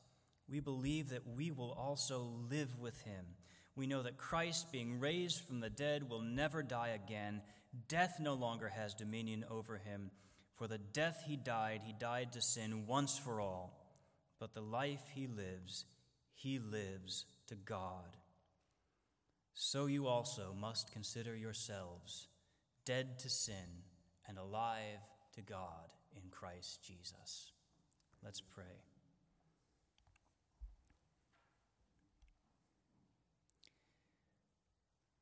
we 0.51 0.59
believe 0.59 1.09
that 1.09 1.25
we 1.35 1.49
will 1.49 1.71
also 1.71 2.27
live 2.49 2.77
with 2.77 3.01
him. 3.03 3.25
We 3.75 3.87
know 3.87 4.03
that 4.03 4.17
Christ, 4.17 4.71
being 4.71 4.99
raised 4.99 5.41
from 5.45 5.61
the 5.61 5.69
dead, 5.69 6.09
will 6.09 6.21
never 6.21 6.61
die 6.61 6.89
again. 6.89 7.41
Death 7.87 8.17
no 8.19 8.33
longer 8.33 8.67
has 8.67 8.93
dominion 8.93 9.45
over 9.49 9.77
him. 9.77 10.11
For 10.55 10.67
the 10.67 10.77
death 10.77 11.23
he 11.25 11.37
died, 11.37 11.81
he 11.85 11.93
died 11.93 12.33
to 12.33 12.41
sin 12.41 12.85
once 12.85 13.17
for 13.17 13.39
all. 13.39 13.81
But 14.39 14.53
the 14.53 14.61
life 14.61 15.03
he 15.15 15.27
lives, 15.27 15.85
he 16.33 16.59
lives 16.59 17.25
to 17.47 17.55
God. 17.55 18.17
So 19.53 19.85
you 19.85 20.07
also 20.07 20.53
must 20.59 20.91
consider 20.91 21.35
yourselves 21.35 22.27
dead 22.85 23.19
to 23.19 23.29
sin 23.29 23.85
and 24.27 24.37
alive 24.37 24.99
to 25.35 25.41
God 25.41 25.93
in 26.15 26.29
Christ 26.29 26.83
Jesus. 26.83 27.53
Let's 28.23 28.41
pray. 28.41 28.90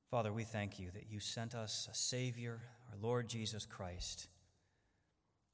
Father, 0.10 0.34
we 0.34 0.44
thank 0.44 0.80
you 0.80 0.90
that 0.96 1.12
you 1.12 1.20
sent 1.20 1.54
us 1.54 1.88
a 1.92 1.94
Savior, 1.94 2.60
our 2.90 2.98
Lord 3.00 3.30
Jesus 3.30 3.68
Christ, 3.68 4.28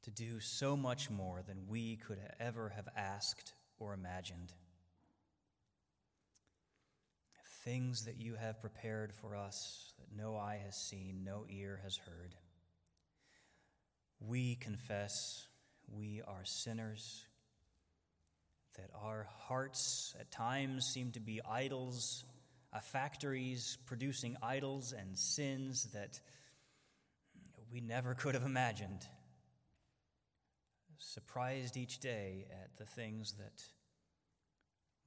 to 0.04 0.12
do 0.12 0.40
so 0.40 0.78
much 0.78 1.10
more 1.10 1.42
than 1.46 1.68
we 1.68 1.98
could 1.98 2.20
ever 2.40 2.70
have 2.70 2.88
asked 2.96 3.54
or 3.80 3.94
imagined. 3.94 4.54
Things 7.66 8.06
that 8.06 8.16
you 8.18 8.36
have 8.36 8.62
prepared 8.62 9.12
for 9.14 9.36
us 9.36 9.92
that 10.00 10.16
no 10.16 10.38
eye 10.38 10.62
has 10.64 10.78
seen, 10.78 11.26
no 11.26 11.46
ear 11.50 11.82
has 11.84 11.98
heard. 11.98 12.36
We 14.22 14.56
confess 14.56 15.50
we 15.92 16.22
are 16.26 16.46
sinners, 16.46 17.26
that 18.78 18.90
our 19.04 19.28
hearts 19.38 20.16
at 20.18 20.32
times 20.32 20.86
seem 20.86 21.12
to 21.12 21.20
be 21.20 21.42
idols, 21.44 22.24
uh, 22.76 22.80
factories 22.80 23.78
producing 23.86 24.36
idols 24.44 24.94
and 24.98 25.18
sins 25.18 25.86
that 25.94 26.20
we 27.72 27.80
never 27.80 28.14
could 28.14 28.34
have 28.34 28.44
imagined. 28.44 29.08
Surprised 30.98 31.78
each 31.78 32.00
day 32.00 32.46
at 32.52 32.78
the 32.78 32.86
things 32.86 33.34
that 33.34 33.64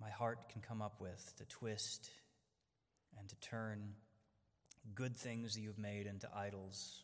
my 0.00 0.08
heart 0.08 0.48
can 0.48 0.62
come 0.62 0.80
up 0.80 1.00
with 1.00 1.34
to 1.36 1.44
twist 1.46 2.10
and 3.18 3.28
to 3.28 3.36
turn 3.40 3.92
good 4.94 5.16
things 5.16 5.54
that 5.54 5.60
you've 5.60 5.78
made 5.78 6.06
into 6.06 6.28
idols, 6.34 7.02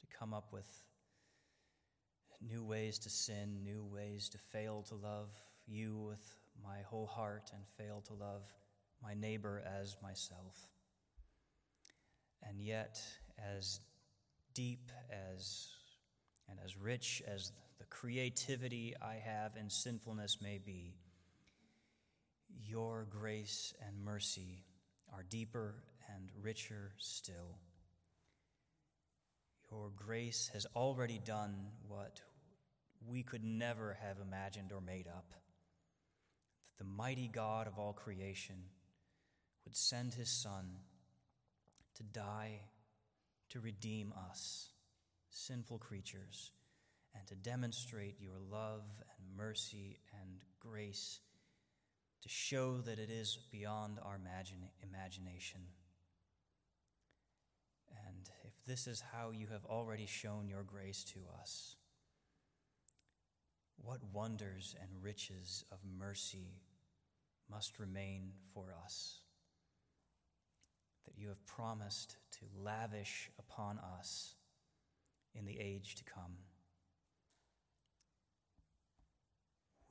to 0.00 0.16
come 0.16 0.32
up 0.32 0.52
with 0.52 0.68
new 2.40 2.64
ways 2.64 2.98
to 3.00 3.10
sin, 3.10 3.62
new 3.62 3.84
ways 3.84 4.28
to 4.30 4.38
fail 4.38 4.82
to 4.82 4.94
love 4.94 5.28
you 5.66 5.96
with 6.08 6.38
my 6.62 6.82
whole 6.86 7.06
heart 7.06 7.50
and 7.52 7.62
fail 7.76 8.02
to 8.06 8.14
love 8.14 8.42
my 9.04 9.14
neighbor 9.14 9.62
as 9.80 9.96
myself. 10.02 10.68
And 12.42 12.60
yet, 12.60 13.00
as 13.38 13.80
deep 14.54 14.90
as 15.10 15.68
and 16.48 16.58
as 16.64 16.76
rich 16.76 17.22
as 17.26 17.52
the 17.78 17.84
creativity 17.84 18.94
I 19.02 19.14
have 19.14 19.56
in 19.56 19.68
sinfulness 19.68 20.38
may 20.40 20.58
be, 20.58 20.94
your 22.66 23.06
grace 23.10 23.74
and 23.86 24.04
mercy 24.04 24.64
are 25.12 25.22
deeper 25.22 25.74
and 26.14 26.30
richer 26.42 26.92
still. 26.98 27.58
Your 29.70 29.90
grace 29.96 30.50
has 30.52 30.66
already 30.76 31.18
done 31.18 31.54
what 31.88 32.20
we 33.06 33.22
could 33.22 33.44
never 33.44 33.98
have 34.00 34.18
imagined 34.20 34.72
or 34.72 34.80
made 34.80 35.08
up. 35.08 35.30
That 35.30 36.78
the 36.78 36.84
mighty 36.84 37.28
God 37.28 37.66
of 37.66 37.78
all 37.78 37.92
creation 37.92 38.56
would 39.64 39.76
send 39.76 40.14
his 40.14 40.28
Son 40.28 40.76
to 41.96 42.02
die 42.02 42.60
to 43.50 43.60
redeem 43.60 44.12
us, 44.30 44.70
sinful 45.30 45.78
creatures, 45.78 46.50
and 47.14 47.26
to 47.28 47.34
demonstrate 47.34 48.16
your 48.20 48.38
love 48.50 48.82
and 49.16 49.36
mercy 49.36 50.00
and 50.20 50.40
grace 50.58 51.20
to 52.22 52.28
show 52.28 52.78
that 52.78 52.98
it 52.98 53.10
is 53.10 53.38
beyond 53.52 53.98
our 54.02 54.16
imagine, 54.16 54.68
imagination. 54.82 55.60
And 58.06 58.28
if 58.44 58.52
this 58.66 58.86
is 58.86 59.02
how 59.12 59.30
you 59.30 59.46
have 59.52 59.64
already 59.66 60.06
shown 60.06 60.48
your 60.48 60.62
grace 60.62 61.04
to 61.12 61.20
us, 61.40 61.76
what 63.76 64.00
wonders 64.12 64.74
and 64.80 64.90
riches 65.02 65.64
of 65.70 65.78
mercy 65.98 66.62
must 67.50 67.78
remain 67.78 68.32
for 68.54 68.74
us 68.84 69.23
that 71.06 71.18
you 71.18 71.28
have 71.28 71.44
promised 71.46 72.16
to 72.32 72.44
lavish 72.62 73.30
upon 73.38 73.78
us 73.98 74.34
in 75.34 75.44
the 75.44 75.58
age 75.58 75.96
to 75.96 76.04
come. 76.04 76.36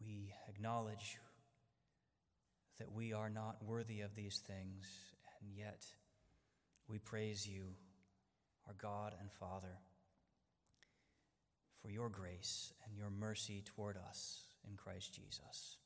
We 0.05 0.33
acknowledge 0.49 1.17
that 2.79 2.91
we 2.91 3.13
are 3.13 3.29
not 3.29 3.63
worthy 3.63 4.01
of 4.01 4.15
these 4.15 4.41
things, 4.45 4.85
and 5.41 5.51
yet 5.55 5.85
we 6.87 6.97
praise 6.97 7.47
you, 7.47 7.63
our 8.67 8.73
God 8.73 9.13
and 9.19 9.31
Father, 9.31 9.77
for 11.81 11.89
your 11.89 12.09
grace 12.09 12.73
and 12.85 12.97
your 12.97 13.09
mercy 13.09 13.63
toward 13.65 13.97
us 13.97 14.41
in 14.67 14.75
Christ 14.75 15.13
Jesus. 15.13 15.77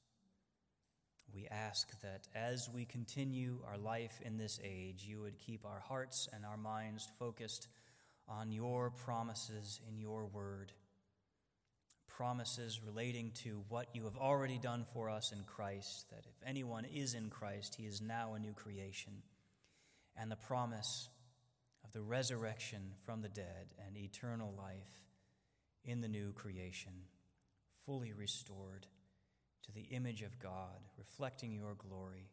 We 1.33 1.47
ask 1.47 1.99
that 2.01 2.27
as 2.35 2.69
we 2.73 2.85
continue 2.85 3.59
our 3.67 3.77
life 3.77 4.19
in 4.23 4.37
this 4.37 4.59
age, 4.63 5.05
you 5.07 5.21
would 5.21 5.37
keep 5.37 5.65
our 5.65 5.79
hearts 5.79 6.27
and 6.33 6.45
our 6.45 6.57
minds 6.57 7.07
focused 7.19 7.67
on 8.27 8.51
your 8.51 8.89
promises 8.89 9.79
in 9.87 9.97
your 9.97 10.25
word, 10.25 10.71
promises 12.07 12.81
relating 12.85 13.31
to 13.43 13.63
what 13.69 13.87
you 13.93 14.03
have 14.05 14.17
already 14.17 14.57
done 14.57 14.85
for 14.93 15.09
us 15.09 15.31
in 15.31 15.43
Christ, 15.43 16.07
that 16.09 16.25
if 16.25 16.47
anyone 16.47 16.85
is 16.85 17.13
in 17.13 17.29
Christ, 17.29 17.75
he 17.75 17.85
is 17.85 18.01
now 18.01 18.33
a 18.33 18.39
new 18.39 18.53
creation, 18.53 19.13
and 20.15 20.31
the 20.31 20.35
promise 20.35 21.09
of 21.83 21.91
the 21.91 22.01
resurrection 22.01 22.81
from 23.05 23.21
the 23.21 23.29
dead 23.29 23.73
and 23.85 23.95
eternal 23.95 24.53
life 24.57 25.03
in 25.85 26.01
the 26.01 26.07
new 26.07 26.33
creation, 26.33 26.91
fully 27.85 28.11
restored 28.11 28.87
to 29.67 29.73
the 29.73 29.87
image 29.95 30.21
of 30.21 30.39
God, 30.39 30.79
reflecting 30.97 31.53
your 31.53 31.75
glory 31.75 32.29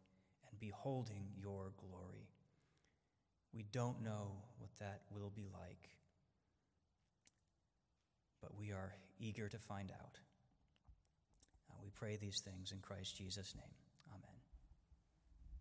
and 0.48 0.60
beholding 0.60 1.26
your 1.36 1.72
glory. 1.76 2.28
We 3.52 3.64
don't 3.72 4.02
know 4.02 4.32
what 4.58 4.70
that 4.78 5.02
will 5.10 5.32
be 5.34 5.48
like, 5.52 5.90
but 8.40 8.56
we 8.56 8.70
are 8.70 8.94
eager 9.18 9.48
to 9.48 9.58
find 9.58 9.90
out. 9.90 10.18
Uh, 11.70 11.74
we 11.82 11.90
pray 11.90 12.16
these 12.16 12.40
things 12.40 12.72
in 12.72 12.78
Christ 12.78 13.16
Jesus' 13.16 13.54
name. 13.56 13.83